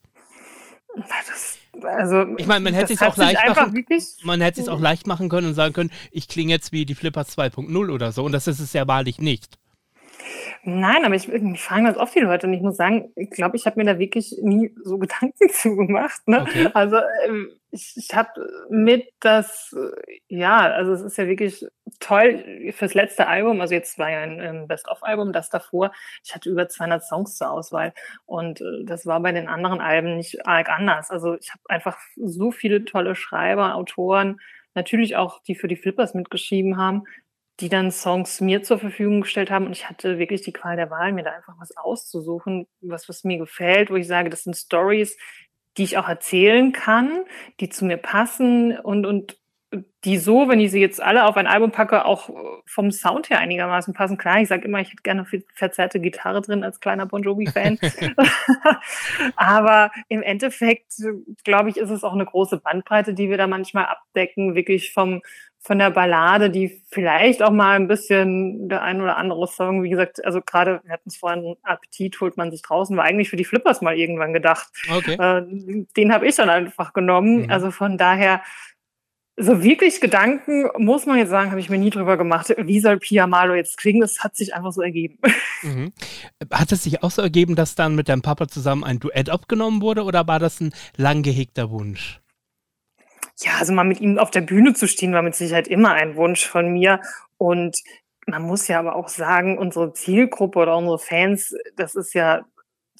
Das, 0.97 1.59
also, 1.83 2.25
ich 2.37 2.47
meine, 2.47 2.65
man 2.65 2.75
hätte 2.75 2.93
es 2.93 3.03
auch 3.03 3.17
leicht 3.17 3.41
machen, 3.49 3.85
man 4.23 4.41
hätte 4.41 4.61
es 4.61 4.69
auch 4.69 4.81
leicht 4.81 5.07
machen 5.07 5.29
können 5.29 5.49
und 5.49 5.55
sagen 5.55 5.73
können, 5.75 5.91
ich 6.13 6.29
klinge 6.29 6.53
jetzt 6.53 6.73
wie 6.73 6.87
die 6.87 6.95
Flippers 6.95 7.37
2.0 7.37 7.93
oder 7.93 8.13
so 8.13 8.25
und 8.25 8.33
das 8.33 8.47
ist 8.47 8.61
es 8.61 8.73
ja 8.73 8.87
wahrlich 8.87 9.19
nicht. 9.19 9.59
Nein, 10.63 11.05
aber 11.05 11.15
ich, 11.15 11.29
mich 11.29 11.61
fragen 11.61 11.85
das 11.85 11.97
oft 11.97 12.15
die 12.15 12.21
Leute 12.21 12.47
und 12.47 12.55
ich 12.55 12.63
muss 12.63 12.77
sagen, 12.77 13.13
ich 13.17 13.31
glaube, 13.31 13.57
ich 13.57 13.67
habe 13.67 13.79
mir 13.79 13.85
da 13.85 13.99
wirklich 13.99 14.35
nie 14.41 14.75
so 14.83 14.99
Gedanken 14.99 15.51
zu 15.51 15.77
gemacht. 15.77 16.27
Ne? 16.27 16.43
Okay. 16.43 16.69
Also 16.73 16.97
ähm, 17.27 17.51
ich, 17.75 17.97
ich 17.97 18.15
habe 18.15 18.31
mit 18.71 19.09
das, 19.21 19.75
ja, 20.29 20.59
also 20.59 20.93
es 20.93 21.03
ist 21.03 21.19
ja 21.19 21.27
wirklich 21.27 21.67
toll 21.99 22.73
fürs 22.73 22.95
letzte 22.95 23.27
Album, 23.27 23.61
also 23.61 23.75
jetzt 23.75 23.99
war 23.99 24.11
ja 24.11 24.21
ein, 24.21 24.41
ein 24.41 24.69
Best-of-Album, 24.69 25.33
das 25.33 25.51
davor, 25.51 25.93
ich 26.25 26.35
hatte 26.35 26.49
über 26.49 26.69
200 26.69 27.03
Songs 27.03 27.37
zur 27.37 27.51
Auswahl 27.51 27.93
und 28.27 28.61
äh, 28.61 28.85
das 28.85 29.07
war 29.07 29.21
bei 29.21 29.33
den 29.33 29.49
anderen 29.49 29.81
Alben 29.81 30.17
nicht 30.17 30.47
arg 30.47 30.69
anders. 30.69 31.11
Also 31.11 31.35
ich 31.35 31.51
habe 31.51 31.63
einfach 31.69 31.99
so 32.17 32.53
viele 32.53 32.85
tolle 32.85 33.17
Schreiber, 33.17 33.75
Autoren, 33.75 34.41
natürlich 34.75 35.17
auch 35.17 35.43
die 35.43 35.57
für 35.57 35.69
die 35.69 35.77
Flippers 35.77 36.15
mitgeschrieben 36.15 36.77
haben, 36.77 37.05
die 37.61 37.69
dann 37.69 37.91
Songs 37.91 38.41
mir 38.41 38.63
zur 38.63 38.79
Verfügung 38.79 39.23
gestellt 39.23 39.51
haben 39.51 39.67
und 39.67 39.73
ich 39.73 39.89
hatte 39.89 40.19
wirklich 40.19 40.43
die 40.43 40.53
Qual 40.53 40.77
der 40.77 40.91
Wahl, 40.91 41.13
mir 41.13 41.25
da 41.25 41.33
einfach 41.33 41.55
was 41.59 41.77
auszusuchen, 41.77 42.67
was, 42.81 43.09
was 43.09 43.25
mir 43.25 43.39
gefällt, 43.39 43.91
wo 43.91 43.97
ich 43.97 44.07
sage, 44.07 44.31
das 44.31 44.45
sind 44.45 44.57
Stories, 44.57 45.17
die 45.77 45.85
ich 45.85 45.99
auch 45.99 46.09
erzählen 46.09 46.73
kann, 46.73 47.25
die 47.61 47.69
zu 47.69 47.85
mir 47.85 47.97
passen 47.97 48.79
und, 48.79 49.07
und 49.07 49.39
die 50.05 50.19
so, 50.19 50.49
wenn 50.49 50.61
ich 50.61 50.71
sie 50.71 50.81
jetzt 50.81 51.03
alle 51.03 51.25
auf 51.25 51.37
ein 51.37 51.47
Album 51.47 51.71
packe, 51.71 52.05
auch 52.05 52.31
vom 52.67 52.91
Sound 52.91 53.31
her 53.31 53.39
einigermaßen 53.39 53.95
passen. 53.95 54.19
Klar, 54.19 54.41
ich 54.41 54.49
sage 54.49 54.65
immer, 54.67 54.81
ich 54.81 54.89
hätte 54.91 55.03
gerne 55.03 55.25
viel 55.25 55.45
verzerrte 55.55 56.01
Gitarre 56.01 56.43
drin 56.43 56.65
als 56.65 56.81
kleiner 56.81 57.07
Bon 57.07 57.23
Jovi-Fan. 57.23 57.79
Aber 59.37 59.91
im 60.09 60.23
Endeffekt, 60.23 60.93
glaube 61.45 61.71
ich, 61.71 61.77
ist 61.77 61.91
es 61.91 62.05
auch 62.05 62.13
eine 62.13 62.27
große 62.27 62.59
Bandbreite, 62.59 63.15
die 63.15 63.31
wir 63.31 63.39
da 63.39 63.47
manchmal 63.47 63.87
abdecken, 63.87 64.55
wirklich 64.55 64.93
vom 64.93 65.23
von 65.67 65.79
der 65.79 65.91
Ballade, 65.91 66.51
die 66.51 66.83
vielleicht 66.91 67.43
auch 67.43 67.51
mal 67.51 67.77
ein 67.77 67.89
bisschen 67.89 68.69
der 68.69 68.83
ein 68.83 69.01
oder 69.01 69.17
andere 69.17 69.47
Song, 69.47 69.83
wie 69.83 69.89
gesagt, 69.89 70.23
also 70.23 70.43
gerade, 70.43 70.83
wir 70.85 70.93
hatten 70.93 71.09
es 71.09 71.17
vorhin, 71.17 71.57
Appetit 71.63 72.21
holt 72.21 72.37
man 72.37 72.51
sich 72.51 72.61
draußen, 72.61 72.95
war 72.99 73.05
eigentlich 73.05 73.31
für 73.31 73.37
die 73.37 73.47
Flippers 73.47 73.81
mal 73.81 73.97
irgendwann 73.97 74.35
gedacht. 74.35 74.69
Okay. 74.95 75.15
Äh, 75.15 75.87
den 75.97 76.13
habe 76.13 76.29
ich 76.29 76.37
dann 76.37 76.51
einfach 76.51 76.93
genommen. 76.93 77.45
Mhm. 77.45 77.51
Also 77.51 77.71
von 77.71 77.97
daher, 77.97 78.43
so 79.37 79.63
wirklich 79.63 80.01
Gedanken, 80.01 80.69
muss 80.79 81.07
man 81.07 81.19
jetzt 81.19 81.31
sagen, 81.31 81.51
habe 81.51 81.61
ich 81.61 81.69
mir 81.69 81.79
nie 81.79 81.91
drüber 81.91 82.17
gemacht. 82.17 82.55
Wie 82.57 82.81
soll 82.81 82.99
Pia 82.99 83.27
Malo 83.27 83.55
jetzt 83.55 83.79
klingen? 83.79 84.01
Das 84.01 84.21
hat 84.21 84.37
sich 84.37 84.55
einfach 84.55 84.73
so 84.73 84.83
ergeben. 84.83 85.19
Mhm. 85.63 85.95
Hat 86.53 86.73
es 86.73 86.83
sich 86.83 87.03
auch 87.03 87.11
so 87.11 87.23
ergeben, 87.23 87.55
dass 87.57 87.75
dann 87.75 87.95
mit 87.95 88.11
deinem 88.11 88.21
Papa 88.21 88.49
zusammen 88.49 88.85
ein 88.85 89.01
Duett 89.01 89.31
abgenommen 89.31 89.81
wurde 89.81 90.05
oder 90.05 90.29
war 90.29 90.39
das 90.39 90.61
ein 90.61 90.75
lang 90.99 91.23
gehegter 91.23 91.71
Wunsch? 91.71 92.21
Ja, 93.39 93.53
also 93.59 93.73
mal 93.73 93.85
mit 93.85 93.99
ihm 93.99 94.19
auf 94.19 94.31
der 94.31 94.43
Bühne 94.43 94.75
zu 94.75 94.87
stehen, 94.87 95.15
war 95.15 95.23
mit 95.23 95.35
Sicherheit 95.35 95.67
immer 95.67 95.93
ein 95.93 96.17
Wunsch 96.17 96.47
von 96.47 96.71
mir. 96.71 97.01
Und 97.39 97.79
man 98.27 98.43
muss 98.43 98.69
ja 98.69 98.79
aber 98.79 98.95
auch 98.95 99.09
sagen, 99.09 99.57
unsere 99.57 99.95
Zielgruppe 99.95 100.59
oder 100.59 100.77
unsere 100.77 100.99
Fans, 100.99 101.55
das 101.77 101.95
ist 101.95 102.13
ja 102.13 102.45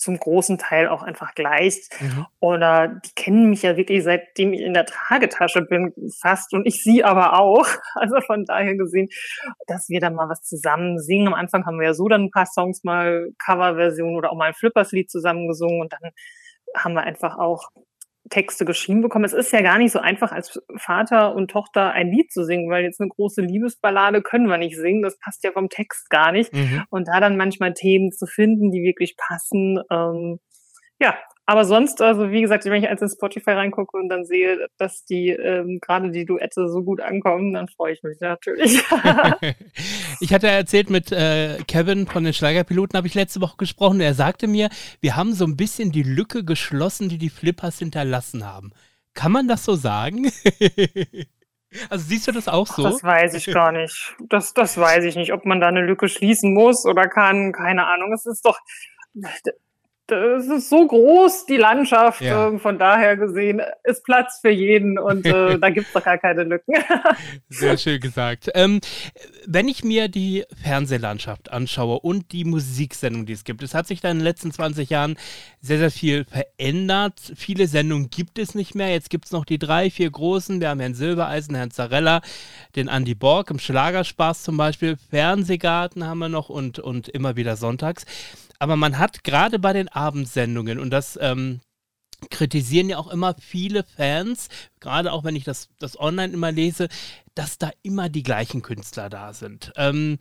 zum 0.05 0.19
großen 0.19 0.59
Teil 0.59 0.89
auch 0.89 1.03
einfach 1.03 1.35
gleich. 1.35 1.89
Mhm. 1.99 2.27
Oder 2.41 2.89
die 2.89 3.11
kennen 3.17 3.49
mich 3.49 3.63
ja 3.63 3.77
wirklich 3.77 4.05
seitdem 4.05 4.53
ich 4.53 4.61
in 4.61 4.75
der 4.75 4.85
Tragetasche 4.85 5.63
bin, 5.63 5.93
fast. 6.21 6.53
Und 6.53 6.67
ich 6.67 6.83
sie 6.83 7.03
aber 7.03 7.39
auch. 7.39 7.67
Also 7.97 8.21
von 8.21 8.45
daher 8.45 8.77
gesehen, 8.77 9.09
dass 9.67 9.89
wir 9.89 10.01
da 10.01 10.11
mal 10.11 10.29
was 10.29 10.43
zusammen 10.43 10.99
singen. 10.99 11.29
Am 11.29 11.35
Anfang 11.35 11.65
haben 11.65 11.79
wir 11.79 11.87
ja 11.87 11.95
so 11.95 12.09
dann 12.09 12.25
ein 12.25 12.31
paar 12.31 12.45
Songs 12.45 12.83
mal 12.85 13.31
Coverversion 13.39 14.17
oder 14.17 14.31
auch 14.31 14.37
mal 14.37 14.49
ein 14.49 14.55
Flippers-Lied 14.55 15.11
zusammen 15.11 15.49
gesungen. 15.49 15.81
Und 15.81 15.93
dann 15.93 16.11
haben 16.77 16.95
wir 16.95 17.03
einfach 17.03 17.39
auch 17.39 17.71
Texte 18.31 18.65
geschrieben 18.65 19.03
bekommen. 19.03 19.25
Es 19.25 19.33
ist 19.33 19.53
ja 19.53 19.61
gar 19.61 19.79
nicht 19.79 19.93
so 19.93 19.99
einfach, 19.99 20.33
als 20.33 20.61
Vater 20.77 21.35
und 21.35 21.51
Tochter 21.51 21.93
ein 21.93 22.11
Lied 22.11 22.33
zu 22.33 22.45
singen, 22.45 22.71
weil 22.71 22.85
jetzt 22.85 23.01
eine 23.01 23.11
große 23.11 23.43
Liebesballade 23.43 24.23
können 24.23 24.47
wir 24.47 24.57
nicht 24.57 24.77
singen. 24.77 25.03
Das 25.03 25.19
passt 25.19 25.45
ja 25.45 25.53
vom 25.53 25.69
Text 25.69 26.09
gar 26.11 26.33
nicht. 26.33 26.53
Mhm. 26.53 26.85
Und 26.91 27.09
da 27.09 27.21
dann 27.21 27.37
manchmal 27.37 27.75
Themen 27.75 28.13
zu 28.13 28.27
finden, 28.27 28.71
die 28.71 28.83
wirklich 28.83 29.17
passen, 29.17 29.81
ähm, 29.91 30.41
ja, 30.99 31.17
Aber 31.47 31.67
sonst, 31.67 32.01
also 32.01 32.31
wie 32.31 32.41
gesagt, 32.41 32.65
wenn 32.65 32.83
ich 32.83 32.89
als 32.89 33.03
in 33.03 33.09
Spotify 33.09 33.51
reingucke 33.51 33.99
und 33.99 34.09
dann 34.09 34.25
sehe, 34.25 34.67
dass 34.79 35.05
die 35.05 35.29
ähm, 35.29 35.79
gerade 35.81 36.11
die 36.11 36.25
Duette 36.25 36.69
so 36.69 36.83
gut 36.83 37.01
ankommen, 37.03 37.53
dann 37.53 37.69
freue 37.69 37.93
ich 37.93 38.03
mich 38.03 38.19
natürlich. 38.21 38.83
ich 40.21 40.33
hatte 40.33 40.49
erzählt 40.49 40.89
mit 40.89 41.13
äh, 41.13 41.59
Kevin 41.69 42.07
von 42.07 42.25
den 42.25 42.33
Schlagerpiloten, 42.33 42.97
habe 42.97 43.07
ich 43.07 43.15
letzte 43.15 43.43
Woche 43.43 43.59
gesprochen. 43.59 44.01
Er 44.01 44.15
sagte 44.15 44.47
mir, 44.47 44.71
wir 45.03 45.17
haben 45.17 45.35
so 45.35 45.45
ein 45.45 45.57
bisschen 45.57 45.93
die 45.93 46.03
Lücke 46.03 46.45
geschlossen, 46.45 47.11
die 47.11 47.19
die 47.19 47.31
Flippers 47.31 47.79
hinterlassen 47.79 48.47
haben. 48.51 48.73
Kann 49.13 49.31
man 49.31 49.47
das 49.47 49.65
so 49.65 49.75
sagen? 49.75 50.31
Also 51.91 52.05
siehst 52.05 52.29
du 52.29 52.31
das 52.31 52.47
auch 52.47 52.69
so? 52.69 52.85
Das 52.85 53.03
weiß 53.03 53.35
ich 53.35 53.53
gar 53.53 53.73
nicht. 53.73 54.15
Das, 54.29 54.55
das 54.55 54.79
weiß 54.79 55.03
ich 55.07 55.17
nicht, 55.17 55.33
ob 55.33 55.45
man 55.45 55.61
da 55.61 55.67
eine 55.67 55.81
Lücke 55.81 56.09
schließen 56.09 56.55
muss 56.55 56.87
oder 56.87 57.09
kann. 57.09 57.51
Keine 57.51 57.87
Ahnung. 57.87 58.13
Es 58.13 58.27
ist 58.27 58.45
doch, 58.45 58.61
es 60.11 60.47
ist 60.47 60.69
so 60.69 60.87
groß, 60.87 61.47
die 61.47 61.57
Landschaft. 61.57 62.21
Ja. 62.21 62.49
Äh, 62.49 62.59
von 62.59 62.79
daher 62.79 63.17
gesehen 63.17 63.63
ist 63.85 64.05
Platz 64.05 64.39
für 64.41 64.51
jeden 64.51 64.99
und 64.99 65.25
äh, 65.27 65.59
da 65.61 65.71
gibt 65.71 65.87
es 65.87 65.93
doch 65.93 66.05
gar 66.05 66.19
keine 66.19 66.45
Lücken. 66.45 66.75
sehr 67.49 67.77
schön 67.79 68.01
gesagt. 68.01 68.51
Ähm, 68.55 68.81
wenn 69.47 69.69
ich 69.69 69.85
mir 69.85 70.09
die 70.09 70.45
Fernsehlandschaft 70.63 71.51
anschaue 71.51 72.01
und 72.01 72.33
die 72.33 72.45
Musiksendung, 72.45 73.27
die 73.27 73.33
es 73.33 73.45
gibt, 73.45 73.63
es 73.63 73.75
hat 73.75 73.87
sich 73.87 74.01
da 74.01 74.11
in 74.11 74.19
den 74.19 74.25
letzten 74.25 74.53
20 74.53 74.91
Jahren 74.91 75.17
sehr, 75.61 75.79
sehr 75.79 75.91
viel 75.91 76.25
verändert. 76.25 77.33
Viele 77.35 77.67
Sendungen 77.67 78.11
gibt 78.11 78.39
es 78.39 78.55
nicht 78.55 78.75
mehr. 78.75 78.91
Jetzt 78.91 79.11
gibt 79.11 79.27
es 79.27 79.33
noch 79.33 79.45
die 79.45 79.59
drei, 79.59 79.91
vier 79.91 80.11
großen. 80.11 80.61
Wir 80.61 80.69
haben 80.69 80.81
Herrn 80.81 80.95
Silbereisen, 80.95 81.55
Herrn 81.55 81.71
Zarella, 81.71 82.21
den 82.77 82.89
Andy 82.89 83.15
Borg 83.15 83.51
im 83.51 83.59
Schlagerspaß 83.59 84.43
zum 84.43 84.57
Beispiel. 84.57 84.97
Fernsehgarten 85.11 86.07
haben 86.07 86.19
wir 86.19 86.29
noch 86.29 86.49
und, 86.49 86.79
und 86.79 87.09
immer 87.09 87.37
wieder 87.37 87.57
sonntags. 87.57 88.05
Aber 88.59 88.77
man 88.77 88.99
hat 88.99 89.25
gerade 89.25 89.59
bei 89.59 89.73
den 89.73 89.89
Abendsendungen, 89.89 90.79
und 90.79 90.91
das 90.91 91.19
ähm, 91.21 91.61
kritisieren 92.31 92.89
ja 92.89 92.99
auch 92.99 93.09
immer 93.09 93.35
viele 93.41 93.85
Fans, 93.85 94.49
gerade 94.81 95.13
auch 95.13 95.25
wenn 95.25 95.37
ich 95.37 95.45
das, 95.45 95.69
das 95.79 95.99
online 95.99 96.33
immer 96.33 96.53
lese, 96.53 96.89
dass 97.35 97.59
da 97.59 97.71
immer 97.83 98.09
die 98.09 98.23
gleichen 98.23 98.63
Künstler 98.63 99.11
da 99.11 99.33
sind. 99.33 99.73
Ähm, 99.77 100.19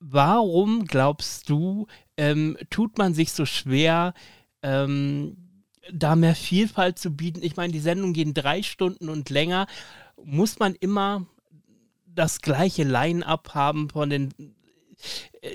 warum 0.00 0.84
glaubst 0.84 1.48
du, 1.48 1.86
ähm, 2.16 2.56
tut 2.70 2.98
man 2.98 3.14
sich 3.14 3.32
so 3.32 3.46
schwer, 3.46 4.14
ähm, 4.62 5.36
da 5.92 6.16
mehr 6.16 6.34
Vielfalt 6.34 6.98
zu 6.98 7.10
bieten? 7.10 7.42
Ich 7.42 7.56
meine, 7.56 7.72
die 7.72 7.80
Sendungen 7.80 8.14
gehen 8.14 8.34
drei 8.34 8.62
Stunden 8.62 9.08
und 9.08 9.30
länger. 9.30 9.66
Muss 10.22 10.58
man 10.58 10.74
immer 10.74 11.26
das 12.06 12.40
gleiche 12.40 12.84
Line-up 12.84 13.54
haben 13.54 13.90
von 13.90 14.10
den 14.10 14.53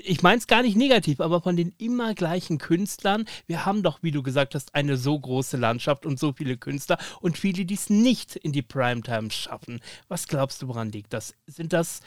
ich 0.04 0.22
meine 0.22 0.38
es 0.38 0.46
gar 0.46 0.62
nicht 0.62 0.76
negativ, 0.76 1.20
aber 1.20 1.40
von 1.40 1.56
den 1.56 1.74
immer 1.78 2.14
gleichen 2.14 2.58
Künstlern. 2.58 3.24
Wir 3.46 3.66
haben 3.66 3.82
doch, 3.82 4.02
wie 4.02 4.10
du 4.10 4.22
gesagt 4.22 4.54
hast, 4.54 4.74
eine 4.74 4.96
so 4.96 5.18
große 5.18 5.56
Landschaft 5.56 6.06
und 6.06 6.18
so 6.18 6.32
viele 6.32 6.56
Künstler 6.56 6.98
und 7.20 7.38
viele, 7.38 7.64
die 7.64 7.74
es 7.74 7.90
nicht 7.90 8.36
in 8.36 8.52
die 8.52 8.62
Primetime 8.62 9.30
schaffen. 9.30 9.80
Was 10.08 10.28
glaubst 10.28 10.62
du, 10.62 10.68
woran 10.68 10.92
liegt 10.92 11.12
das? 11.12 11.34
Sind 11.46 11.72
das 11.72 12.00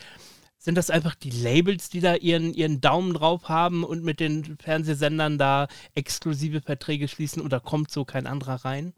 sind 0.63 0.75
das 0.75 0.89
einfach 0.89 1.13
die 1.13 1.29
Labels, 1.29 1.89
die 1.89 1.99
da 1.99 2.15
ihren, 2.15 2.53
ihren 2.53 2.79
Daumen 2.79 3.13
drauf 3.13 3.49
haben 3.49 3.83
und 3.83 4.01
mit 4.01 4.21
den 4.21 4.57
Fernsehsendern 4.59 5.37
da 5.37 5.67
exklusive 5.93 6.61
Verträge 6.61 7.09
schließen 7.09 7.41
oder 7.41 7.59
kommt 7.59 7.91
so 7.91 8.05
kein 8.05 8.27
anderer 8.27 8.63
rein? 8.63 8.93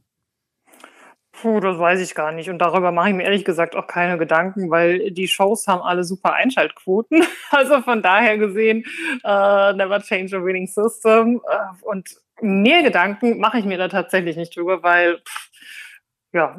Puh, 1.42 1.60
das 1.60 1.78
weiß 1.78 2.00
ich 2.02 2.16
gar 2.16 2.32
nicht. 2.32 2.50
Und 2.50 2.60
darüber 2.60 2.92
mache 2.92 3.10
ich 3.10 3.16
mir 3.16 3.24
ehrlich 3.24 3.46
gesagt 3.46 3.76
auch 3.76 3.88
keine 3.88 4.18
Gedanken, 4.18 4.70
weil 4.70 5.12
die 5.12 5.28
Shows 5.28 5.68
haben 5.68 5.82
alle 5.82 6.04
super 6.04 6.34
Einschaltquoten. 6.34 7.24
Also 7.52 7.82
von 7.82 8.02
daher 8.02 8.38
gesehen, 8.38 8.84
uh, 9.24 9.72
never 9.74 10.02
change 10.02 10.36
a 10.36 10.44
winning 10.44 10.68
system. 10.68 11.38
Uh, 11.38 11.90
und 11.90 12.10
mehr 12.42 12.84
Gedanken 12.84 13.40
mache 13.40 13.60
ich 13.60 13.66
mir 13.66 13.78
da 13.78 13.88
tatsächlich 13.88 14.36
nicht 14.36 14.58
drüber, 14.58 14.84
weil 14.84 15.20
pff, 15.20 15.50
ja, 16.34 16.58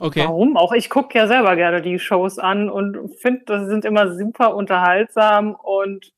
okay. 0.00 0.24
warum 0.24 0.56
auch? 0.56 0.72
Ich 0.72 0.90
gucke 0.90 1.16
ja 1.16 1.28
selber 1.28 1.54
gerne 1.54 1.80
die 1.80 2.00
Shows 2.00 2.40
an 2.40 2.68
und 2.68 3.14
finde, 3.20 3.42
das 3.46 3.68
sind 3.68 3.84
immer 3.84 4.16
super 4.16 4.56
unterhaltsam 4.56 5.54
und 5.54 6.12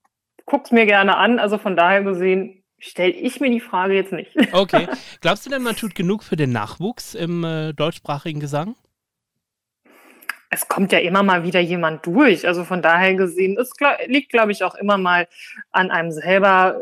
gucke 0.47 0.65
es 0.65 0.71
mir 0.71 0.87
gerne 0.87 1.19
an. 1.19 1.39
Also 1.39 1.59
von 1.59 1.77
daher 1.77 2.03
gesehen, 2.03 2.64
stelle 2.85 3.13
ich 3.13 3.41
mir 3.41 3.51
die 3.51 3.61
Frage 3.61 3.95
jetzt 3.95 4.13
nicht. 4.13 4.31
Okay. 4.53 4.87
Glaubst 5.21 5.47
du 5.47 5.51
denn, 5.51 5.63
man 5.63 5.77
tut 5.77 5.95
genug 5.95 6.23
für 6.23 6.37
den 6.37 6.53
Nachwuchs 6.53 7.15
im 7.15 7.45
äh, 7.45 7.73
deutschsprachigen 7.73 8.41
Gesang? 8.41 8.77
Es 10.51 10.69
kommt 10.69 10.93
ja 10.93 10.99
immer 11.01 11.23
mal 11.23 11.43
wieder 11.43 11.61
jemand 11.61 12.07
durch. 12.07 12.47
Also 12.47 12.65
von 12.65 12.83
daher 12.83 13.15
gesehen, 13.15 13.59
es 13.59 13.73
liegt, 14.07 14.31
glaube 14.31 14.53
ich, 14.53 14.63
auch 14.63 14.77
immer 14.77 14.99
mal 14.99 15.27
an 15.73 15.91
einem 15.91 16.13
selber 16.13 16.81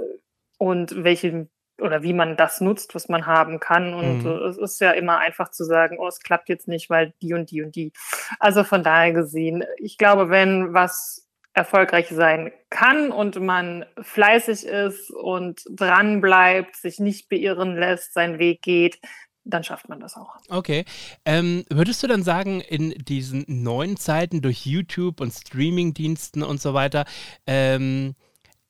und 0.59 1.05
welchen 1.05 1.49
oder 1.81 2.03
wie 2.03 2.13
man 2.13 2.37
das 2.37 2.61
nutzt, 2.61 2.95
was 2.95 3.09
man 3.09 3.27
haben 3.27 3.61
kann. 3.61 3.95
Und 3.95 4.25
mhm. 4.25 4.47
es 4.47 4.59
ist 4.59 4.81
ja 4.81 4.93
immer 4.93 5.19
einfach 5.19 5.51
zu 5.51 5.65
sagen, 5.65 5.97
oh, 5.99 6.07
es 6.07 6.21
klappt 6.21 6.49
jetzt 6.49 6.69
nicht, 6.69 6.91
weil 6.91 7.15
die 7.23 7.35
und 7.35 7.51
die 7.51 7.63
und 7.63 7.75
die. 7.75 7.93
Also 8.39 8.65
von 8.65 8.83
daher 8.83 9.13
gesehen, 9.13 9.65
ich 9.79 9.99
glaube, 9.99 10.29
wenn 10.31 10.75
was 10.75 11.22
erfolgreich 11.55 12.09
sein 12.09 12.51
kann 12.71 13.11
und 13.11 13.39
man 13.41 13.85
fleißig 14.01 14.65
ist 14.65 15.11
und 15.11 15.63
dran 15.71 16.21
bleibt, 16.21 16.77
sich 16.77 16.99
nicht 16.99 17.29
beirren 17.29 17.77
lässt, 17.77 18.15
seinen 18.15 18.39
Weg 18.39 18.63
geht, 18.63 18.99
dann 19.45 19.65
schafft 19.65 19.89
man 19.89 20.01
das 20.01 20.17
auch. 20.17 20.37
Okay. 20.49 20.85
Ähm, 21.25 21.65
würdest 21.69 22.03
du 22.03 22.07
dann 22.07 22.23
sagen, 22.23 22.61
in 22.61 22.91
diesen 22.91 23.45
neuen 23.49 23.97
Zeiten 23.97 24.41
durch 24.41 24.65
YouTube 24.67 25.21
und 25.21 25.33
Streamingdiensten 25.33 26.43
und 26.43 26.61
so 26.61 26.75
weiter, 26.75 27.05
ähm, 27.47 28.15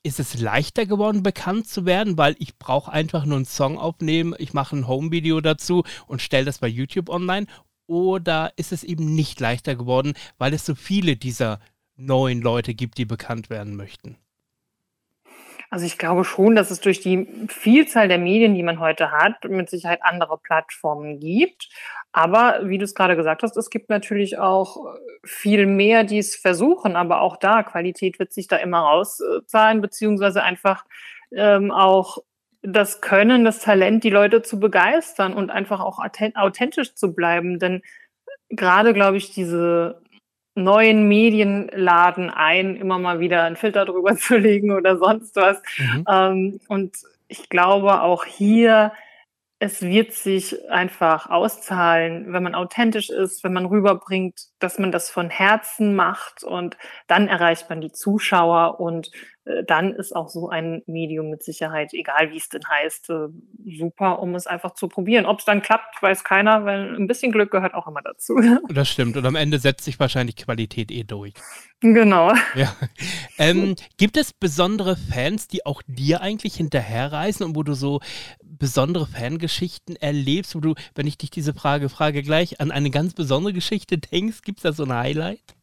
ist 0.03 0.19
es 0.19 0.41
leichter 0.41 0.87
geworden, 0.87 1.23
bekannt 1.23 1.69
zu 1.69 1.87
werden, 1.87 2.19
weil 2.19 2.35
ich 2.39 2.59
brauche 2.59 2.91
einfach 2.91 3.25
nur 3.25 3.37
einen 3.37 3.45
Song 3.45 3.79
aufnehmen, 3.79 4.35
ich 4.39 4.53
mache 4.53 4.77
ein 4.77 4.89
Home-Video 4.89 5.41
dazu 5.41 5.85
und 6.07 6.23
stelle 6.23 6.45
das 6.45 6.59
bei 6.59 6.69
YouTube 6.69 7.09
online? 7.09 7.47
Oder 7.87 8.53
ist 8.57 8.73
es 8.73 8.85
eben 8.85 9.15
nicht 9.15 9.39
leichter 9.39 9.77
geworden, 9.77 10.15
weil 10.39 10.55
es 10.55 10.65
so 10.65 10.75
viele 10.75 11.17
dieser 11.17 11.61
neuen 12.07 12.41
Leute 12.41 12.75
gibt, 12.75 12.99
die 12.99 13.05
bekannt 13.05 13.51
werden 13.51 13.77
möchten? 13.77 14.17
Also 15.73 15.87
ich 15.87 15.97
glaube 15.97 16.25
schon, 16.25 16.55
dass 16.55 16.71
es 16.71 16.81
durch 16.81 17.01
die 17.01 17.47
Vielzahl 17.49 18.07
der 18.07 18.19
Medien, 18.19 18.55
die 18.55 18.63
man 18.63 18.79
heute 18.79 19.11
hat, 19.11 19.45
mit 19.45 19.71
Sicherheit 19.71 20.01
andere 20.03 20.37
Plattformen 20.37 21.19
gibt. 21.19 21.71
Aber 22.13 22.61
wie 22.65 22.77
du 22.77 22.85
es 22.85 22.95
gerade 22.95 23.17
gesagt 23.17 23.43
hast, 23.43 23.57
es 23.57 23.71
gibt 23.71 23.89
natürlich 23.89 24.39
auch 24.39 24.85
viel 25.25 25.65
mehr, 25.65 26.05
die 26.05 26.19
es 26.19 26.37
versuchen. 26.37 26.95
Aber 26.95 27.23
auch 27.23 27.39
da, 27.39 27.63
Qualität 27.63 28.19
wird 28.19 28.35
sich 28.35 28.49
da 28.49 28.57
immer 28.57 28.81
rauszahlen, 28.81 29.81
beziehungsweise 29.81 30.43
einfach 30.43 30.85
ähm, 31.35 31.71
auch 31.71 32.19
das 32.61 33.01
Können, 33.01 33.47
das 33.47 33.61
Talent, 33.61 34.05
die 34.05 34.11
Leute 34.11 34.43
zu 34.43 34.61
begeistern 34.61 35.33
und 35.33 35.51
einfach 35.51 35.81
auch 35.81 36.01
authentisch 36.35 36.95
zu 36.95 37.15
bleiben. 37.15 37.59
Denn 37.59 37.81
gerade, 38.51 38.93
glaube 38.93 39.17
ich, 39.17 39.33
diese 39.33 40.03
neuen 40.55 41.09
Medien 41.09 41.71
laden 41.73 42.31
ein, 42.31 42.77
immer 42.77 42.99
mal 42.99 43.21
wieder 43.21 43.43
einen 43.45 43.57
Filter 43.57 43.85
drüber 43.85 44.17
zu 44.17 44.37
legen 44.37 44.73
oder 44.73 44.99
sonst 44.99 45.37
was. 45.37 45.63
Mhm. 45.79 46.05
Ähm, 46.09 46.61
und 46.69 46.97
ich 47.29 47.49
glaube 47.49 48.03
auch 48.03 48.25
hier, 48.25 48.93
es 49.59 49.81
wird 49.81 50.13
sich 50.13 50.69
einfach 50.71 51.31
auszahlen, 51.31 52.33
wenn 52.33 52.43
man 52.43 52.57
authentisch 52.57 53.11
ist, 53.11 53.45
wenn 53.45 53.53
man 53.53 53.67
rüberbringt, 53.67 54.49
dass 54.59 54.81
man 54.81 54.91
das 54.91 55.09
von 55.09 55.31
Herzen 55.31 55.95
macht 55.95 56.43
und 56.43 56.77
dann 57.07 57.29
erreicht 57.29 57.71
man 57.71 57.81
die 57.81 57.93
Zuschauer 57.93 58.81
und 58.81 59.13
dann 59.67 59.93
ist 59.93 60.15
auch 60.15 60.29
so 60.29 60.49
ein 60.49 60.83
Medium 60.87 61.29
mit 61.29 61.43
Sicherheit, 61.43 61.93
egal 61.95 62.31
wie 62.31 62.37
es 62.37 62.49
denn 62.49 62.63
heißt, 62.69 63.11
äh, 63.11 63.29
super, 63.77 64.21
um 64.21 64.37
es 64.37 64.47
einfach 64.47 64.75
zu 64.75 64.87
probieren. 64.87 65.27
Ob 65.27 65.41
es 65.41 65.45
dann 65.45 65.63
klappt, 65.63 66.01
weiß 66.01 66.23
keiner, 66.23 66.65
weil 66.65 66.95
ein 66.95 67.09
bisschen 67.09 67.33
Glück 67.33 67.51
gehört 67.51 67.75
auch 67.75 67.89
immer 67.89 68.03
dazu. 68.03 68.35
Das 68.73 68.89
stimmt. 68.89 69.17
Und 69.17 69.27
am 69.27 69.35
Ende 69.35 69.59
setzt 69.59 69.85
sich 69.85 69.99
wahrscheinlich 69.99 70.37
Qualität 70.37 70.91
eh 70.91 71.05
durch. 71.05 71.35
Genau. 71.81 72.33
Ja. 72.55 72.75
Ähm, 73.39 73.77
gibt 73.97 74.17
es 74.17 74.33
besondere 74.33 74.97
Fans, 74.97 75.49
die 75.49 75.65
auch 75.65 75.83
dir 75.87 76.21
eigentlich 76.21 76.55
hinterherreisen 76.57 77.47
und 77.47 77.57
wo 77.57 77.63
du 77.63 77.75
so 77.75 78.01
besondere 78.43 79.07
Fangeschichten 79.07 79.97
erlebst, 79.97 80.55
wo 80.55 80.61
du, 80.61 80.75
wenn 80.95 81.07
ich 81.07 81.19
dich 81.19 81.31
diese 81.31 81.55
Frage 81.55 81.89
frage, 81.89 82.23
gleich 82.23 82.61
an 82.61 82.71
eine 82.71 82.91
ganz 82.91 83.15
besondere 83.15 83.53
Geschichte 83.53 83.99
denkst? 83.99 84.43
Gibt 84.43 84.59
es 84.59 84.63
da 84.63 84.73
so 84.73 84.85
ein 84.85 84.93
Highlight? 84.93 85.57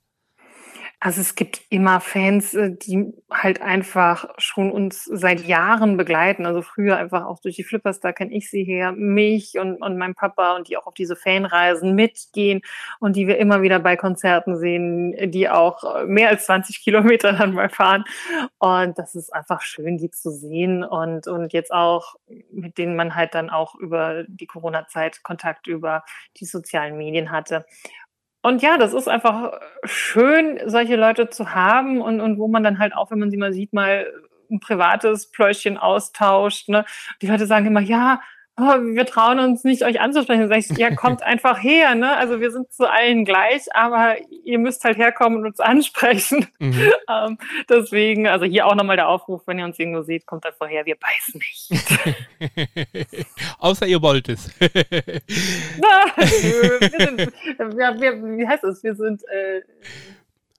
Also 1.02 1.22
es 1.22 1.36
gibt 1.36 1.62
immer 1.70 2.02
Fans, 2.02 2.54
äh, 2.54 2.72
die 2.76 3.14
halt 3.32 3.62
einfach 3.62 4.28
schon 4.38 4.70
uns 4.70 5.06
seit 5.06 5.46
Jahren 5.46 5.96
begleiten. 5.96 6.46
Also 6.46 6.62
früher 6.62 6.98
einfach 6.98 7.26
auch 7.26 7.40
durch 7.40 7.56
die 7.56 7.64
Flippers, 7.64 8.02
da 8.02 8.12
kenne 8.12 8.34
ich 8.34 8.50
sie 8.50 8.66
her, 8.66 8.92
mich 8.92 9.58
und, 9.58 9.82
und 9.82 9.98
mein 9.98 10.14
Papa 10.14 10.58
und 10.58 10.68
die 10.68 10.76
auch 10.76 10.88
auf 10.88 10.94
diese 10.94 11.16
Fanreisen 11.16 11.96
mitgehen 11.96 12.62
und 13.00 13.16
die 13.16 13.28
wir 13.28 13.38
immer 13.38 13.62
wieder 13.62 13.80
bei 13.80 13.96
Konzerten 13.96 14.58
sehen, 14.58 15.32
die 15.32 15.48
auch 15.48 16.06
mehr 16.06 16.30
als 16.30 16.46
20 16.48 16.84
Kilometer 16.84 17.32
dann 17.32 17.54
mal 17.54 17.70
fahren. 17.70 18.04
Und 18.58 18.98
das 19.00 19.16
ist 19.16 19.34
einfach 19.34 19.62
schön, 19.62 19.98
die 19.98 20.12
zu 20.12 20.32
sehen 20.32 20.84
und, 20.84 21.28
und 21.28 21.54
jetzt 21.54 21.72
auch, 21.72 22.16
mit 22.52 22.78
denen 22.78 22.98
man 22.98 23.16
halt 23.16 23.36
dann 23.36 23.50
auch 23.50 23.76
über 23.76 24.26
die 24.28 24.48
Corona-Zeit 24.48 25.24
Kontakt 25.24 25.68
über 25.68 26.04
die 26.38 26.46
sozialen 26.46 26.98
Medien 26.98 27.32
hatte. 27.32 27.66
Und 28.42 28.62
ja, 28.62 28.78
das 28.78 28.94
ist 28.94 29.10
einfach 29.10 29.60
schön, 29.84 30.60
solche 30.66 30.96
Leute 30.96 31.30
zu 31.30 31.54
haben 31.54 32.02
und, 32.02 32.22
und 32.22 32.40
wo 32.40 32.48
man 32.48 32.64
dann 32.64 32.80
halt 32.80 32.96
auch, 32.96 33.12
wenn 33.12 33.20
man 33.20 33.32
sie 33.32 33.38
mal 33.38 33.52
sieht, 33.52 33.74
mal 33.74 34.08
ein 34.50 34.60
privates 34.60 35.30
Pläuschen 35.30 35.78
austauscht. 35.78 36.70
Ne? 36.70 36.86
Die 37.22 37.28
Leute 37.28 37.46
sagen 37.46 37.66
immer, 37.66 37.82
ja, 37.82 38.22
oh, 38.60 38.96
wir 38.96 39.06
trauen 39.06 39.40
uns 39.40 39.64
nicht, 39.64 39.84
euch 39.84 40.00
anzusprechen. 40.00 40.42
Dann 40.42 40.50
sag 40.50 40.58
ich, 40.58 40.78
ja, 40.78 40.94
kommt 40.96 41.24
einfach 41.24 41.62
her, 41.62 41.96
ne? 41.96 42.16
Also 42.16 42.40
wir 42.40 42.52
sind 42.52 42.72
zu 42.72 42.90
allen 42.90 43.26
gleich, 43.26 43.64
aber 43.74 44.16
ihr 44.44 44.60
müsst 44.60 44.84
halt 44.84 44.98
herkommen 44.98 45.40
und 45.40 45.46
uns 45.46 45.60
ansprechen. 45.70 46.48
Mhm. 46.60 46.92
ähm, 47.10 47.38
deswegen, 47.70 48.28
also 48.28 48.46
hier 48.46 48.66
auch 48.66 48.76
nochmal 48.76 48.96
der 48.96 49.08
Aufruf, 49.08 49.44
wenn 49.46 49.60
ihr 49.60 49.66
uns 49.66 49.80
irgendwo 49.80 50.02
seht, 50.02 50.26
kommt 50.26 50.46
einfach 50.46 50.68
her, 50.70 50.86
wir 50.86 50.96
beißen 50.96 51.40
nicht. 51.40 51.70
Außer 53.60 53.88
ihr 53.88 54.02
wollt 54.02 54.30
es. 54.30 54.50
wir 54.60 54.80
sind, 56.90 57.34
wir, 57.58 58.02
wir, 58.02 58.38
wie 58.38 58.48
heißt 58.48 58.64
es? 58.64 58.84
Wir 58.84 58.96
sind 58.96 59.24
äh, 59.24 59.62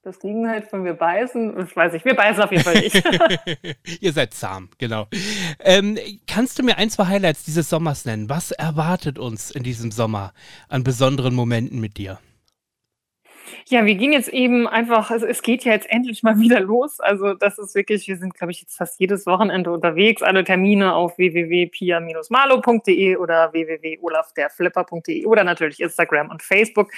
das 0.03 0.19
Gegenteil 0.19 0.63
von 0.63 0.83
wir 0.83 0.93
beißen, 0.93 1.55
das 1.55 1.75
weiß 1.75 1.93
ich, 1.93 2.05
wir 2.05 2.15
beißen 2.15 2.43
auf 2.43 2.51
jeden 2.51 2.63
Fall 2.63 2.79
nicht. 2.79 3.03
Ihr 4.01 4.13
seid 4.13 4.33
zahm, 4.33 4.69
genau. 4.77 5.07
Ähm, 5.59 5.97
kannst 6.27 6.57
du 6.57 6.63
mir 6.63 6.77
ein, 6.77 6.89
zwei 6.89 7.05
Highlights 7.05 7.43
dieses 7.43 7.69
Sommers 7.69 8.05
nennen? 8.05 8.29
Was 8.29 8.51
erwartet 8.51 9.19
uns 9.19 9.51
in 9.51 9.63
diesem 9.63 9.91
Sommer 9.91 10.33
an 10.69 10.83
besonderen 10.83 11.35
Momenten 11.35 11.79
mit 11.79 11.97
dir? 11.97 12.19
Ja, 13.71 13.85
wir 13.85 13.95
gehen 13.95 14.11
jetzt 14.11 14.27
eben 14.27 14.67
einfach, 14.67 15.11
also 15.11 15.25
es 15.25 15.41
geht 15.41 15.63
ja 15.63 15.71
jetzt 15.71 15.89
endlich 15.89 16.23
mal 16.23 16.37
wieder 16.37 16.59
los. 16.59 16.99
Also 16.99 17.33
das 17.35 17.57
ist 17.57 17.73
wirklich, 17.73 18.05
wir 18.05 18.17
sind, 18.17 18.33
glaube 18.33 18.51
ich, 18.51 18.59
jetzt 18.59 18.75
fast 18.75 18.99
jedes 18.99 19.25
Wochenende 19.25 19.71
unterwegs. 19.71 20.21
Alle 20.21 20.43
Termine 20.43 20.93
auf 20.93 21.17
www.pia-malo.de 21.17 23.15
oder 23.15 23.53
www.olafderflipper.de 23.53 25.25
oder 25.25 25.45
natürlich 25.45 25.79
Instagram 25.79 26.31
und 26.31 26.43
Facebook. 26.43 26.91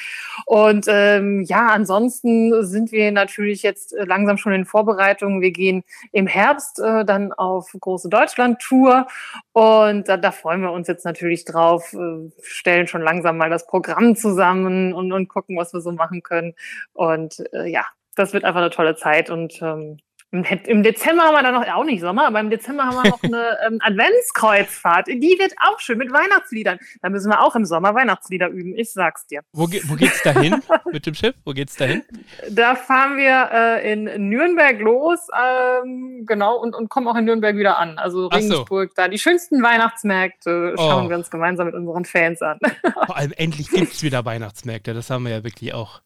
Und 0.48 0.88
ähm, 0.88 1.42
ja, 1.42 1.68
ansonsten 1.68 2.66
sind 2.66 2.92
wir 2.92 3.12
natürlich 3.12 3.62
jetzt 3.62 3.94
äh, 3.94 4.06
langsam 4.06 4.38
schon 4.38 4.54
in 4.54 4.66
Vorbereitung. 4.66 5.42
Wir 5.42 5.52
gehen 5.52 5.84
im 6.12 6.26
Herbst 6.26 6.80
äh, 6.80 7.06
dann 7.06 7.34
auf 7.34 7.72
große 7.80 8.10
Deutschland-Tour 8.10 9.06
und 9.52 10.10
da, 10.10 10.18
da 10.18 10.32
freuen 10.32 10.62
wir 10.62 10.72
uns 10.72 10.88
jetzt 10.88 11.06
natürlich 11.06 11.46
drauf, 11.46 11.94
äh, 11.94 12.32
stellen 12.42 12.88
schon 12.88 13.04
langsam 13.04 13.38
mal 13.38 13.52
das 13.52 13.68
Programm 13.68 14.16
zusammen 14.16 14.94
und, 14.94 15.12
und 15.12 15.28
gucken, 15.28 15.56
was 15.56 15.72
wir 15.72 15.80
so 15.80 15.92
machen 15.92 16.24
können. 16.24 16.56
Und 16.94 17.44
äh, 17.54 17.68
ja, 17.70 17.86
das 18.16 18.34
wird 18.34 18.44
einfach 18.44 18.62
eine 18.62 18.70
tolle 18.70 18.96
Zeit 18.96 19.30
und 19.30 19.62
ähm, 19.62 19.98
im 20.34 20.82
Dezember 20.82 21.24
haben 21.24 21.36
wir 21.36 21.44
dann 21.44 21.54
noch, 21.54 21.68
auch 21.68 21.84
nicht 21.84 22.02
Sommer, 22.02 22.26
aber 22.26 22.40
im 22.40 22.50
Dezember 22.50 22.86
haben 22.86 22.96
wir 22.96 23.12
noch 23.12 23.22
eine 23.22 23.56
ähm, 23.68 23.78
Adventskreuzfahrt. 23.82 25.08
Die 25.08 25.38
wird 25.40 25.54
auch 25.62 25.80
schön 25.80 26.00
mit 26.00 26.12
Weihnachtsliedern. 26.12 26.80
Da 27.04 27.10
müssen 27.10 27.30
wir 27.30 27.40
auch 27.40 27.56
im 27.56 27.66
Sommer 27.66 27.94
Weihnachtslieder 27.94 28.48
üben, 28.48 28.76
ich 28.76 28.92
sag's 28.92 29.28
dir. 29.28 29.42
Wo, 29.52 29.68
ge 29.68 29.82
wo 29.86 29.94
geht's 29.94 30.24
dahin 30.24 30.64
mit 30.92 31.06
dem 31.06 31.14
Schiff? 31.14 31.36
Wo 31.46 31.52
geht's 31.52 31.76
dahin? 31.76 32.02
Da 32.50 32.74
fahren 32.76 33.18
wir 33.18 33.50
äh, 33.54 33.94
in 33.94 34.30
Nürnberg 34.30 34.80
los, 34.80 35.20
ähm, 35.40 36.24
genau, 36.26 36.58
und, 36.58 36.74
und 36.74 36.90
kommen 36.90 37.08
auch 37.08 37.16
in 37.16 37.26
Nürnberg 37.26 37.56
wieder 37.56 37.78
an. 37.78 38.00
Also 38.00 38.26
Regensburg, 38.26 38.90
so. 38.90 38.94
da 38.96 39.08
die 39.10 39.20
schönsten 39.20 39.62
Weihnachtsmärkte 39.62 40.74
schauen 40.78 41.06
oh. 41.06 41.10
wir 41.10 41.16
uns 41.16 41.30
gemeinsam 41.30 41.68
mit 41.68 41.76
unseren 41.76 42.06
Fans 42.06 42.42
an. 42.42 42.58
Vor 43.06 43.18
allem 43.18 43.34
endlich 43.38 43.70
gibt's 43.70 44.02
wieder 44.02 44.26
Weihnachtsmärkte. 44.26 44.96
Das 44.96 45.12
haben 45.12 45.26
wir 45.26 45.32
ja 45.32 45.44
wirklich 45.44 45.76
auch 45.76 46.02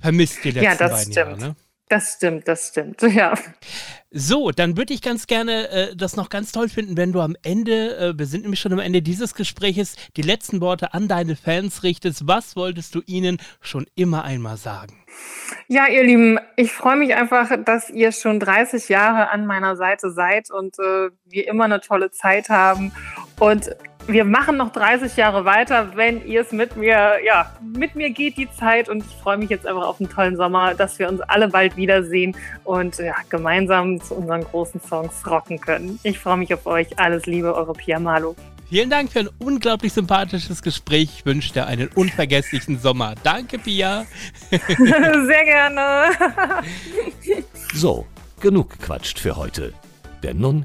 vermisst 0.00 0.44
die 0.44 0.50
letzten 0.50 0.64
ja, 0.64 0.74
das 0.74 0.90
beiden 0.90 1.12
stimmt. 1.12 1.16
Jahre. 1.16 1.38
Ne? 1.38 1.56
Das 1.90 2.14
stimmt, 2.14 2.46
das 2.46 2.68
stimmt, 2.68 3.02
ja. 3.14 3.34
So, 4.12 4.52
dann 4.52 4.76
würde 4.76 4.94
ich 4.94 5.02
ganz 5.02 5.26
gerne 5.26 5.68
äh, 5.70 5.96
das 5.96 6.14
noch 6.16 6.28
ganz 6.30 6.52
toll 6.52 6.68
finden, 6.68 6.96
wenn 6.96 7.12
du 7.12 7.20
am 7.20 7.36
Ende, 7.42 7.96
äh, 7.96 8.18
wir 8.18 8.26
sind 8.26 8.42
nämlich 8.42 8.60
schon 8.60 8.72
am 8.72 8.78
Ende 8.78 9.02
dieses 9.02 9.34
Gespräches, 9.34 9.96
die 10.16 10.22
letzten 10.22 10.60
Worte 10.60 10.94
an 10.94 11.08
deine 11.08 11.34
Fans 11.34 11.82
richtest. 11.82 12.28
Was 12.28 12.54
wolltest 12.54 12.94
du 12.94 13.02
ihnen 13.06 13.38
schon 13.60 13.86
immer 13.96 14.22
einmal 14.22 14.56
sagen? 14.56 15.02
Ja, 15.66 15.88
ihr 15.88 16.04
Lieben, 16.04 16.38
ich 16.54 16.70
freue 16.72 16.96
mich 16.96 17.16
einfach, 17.16 17.50
dass 17.64 17.90
ihr 17.90 18.12
schon 18.12 18.38
30 18.38 18.88
Jahre 18.88 19.30
an 19.30 19.46
meiner 19.46 19.74
Seite 19.74 20.10
seid 20.10 20.50
und 20.52 20.78
äh, 20.78 21.10
wir 21.24 21.48
immer 21.48 21.64
eine 21.64 21.80
tolle 21.80 22.12
Zeit 22.12 22.50
haben. 22.50 22.92
Und 23.40 23.70
wir 24.12 24.24
machen 24.24 24.56
noch 24.56 24.72
30 24.72 25.16
Jahre 25.16 25.44
weiter, 25.44 25.92
wenn 25.94 26.26
ihr 26.26 26.42
es 26.42 26.52
mit 26.52 26.76
mir, 26.76 27.18
ja, 27.24 27.52
mit 27.62 27.94
mir 27.94 28.10
geht 28.10 28.36
die 28.36 28.50
Zeit 28.50 28.88
und 28.88 29.04
ich 29.04 29.16
freue 29.22 29.38
mich 29.38 29.50
jetzt 29.50 29.66
einfach 29.66 29.86
auf 29.86 30.00
einen 30.00 30.10
tollen 30.10 30.36
Sommer, 30.36 30.74
dass 30.74 30.98
wir 30.98 31.08
uns 31.08 31.20
alle 31.22 31.48
bald 31.48 31.76
wiedersehen 31.76 32.36
und 32.64 32.98
ja, 32.98 33.14
gemeinsam 33.28 34.00
zu 34.00 34.14
unseren 34.14 34.44
großen 34.44 34.80
Songs 34.80 35.26
rocken 35.26 35.60
können. 35.60 35.98
Ich 36.02 36.18
freue 36.18 36.36
mich 36.36 36.52
auf 36.52 36.66
euch. 36.66 36.98
Alles 36.98 37.26
Liebe, 37.26 37.54
eure 37.54 37.72
Pia 37.72 37.98
Malo. 37.98 38.34
Vielen 38.68 38.88
Dank 38.88 39.10
für 39.10 39.20
ein 39.20 39.28
unglaublich 39.40 39.92
sympathisches 39.92 40.62
Gespräch. 40.62 41.10
Ich 41.18 41.26
wünsche 41.26 41.52
dir 41.52 41.66
einen 41.66 41.88
unvergesslichen 41.88 42.78
Sommer. 42.78 43.14
Danke, 43.24 43.58
Pia. 43.58 44.06
Sehr 44.50 45.44
gerne. 45.44 46.10
so, 47.74 48.06
genug 48.40 48.70
gequatscht 48.70 49.18
für 49.18 49.36
heute. 49.36 49.72
Denn 50.22 50.38
nun 50.38 50.64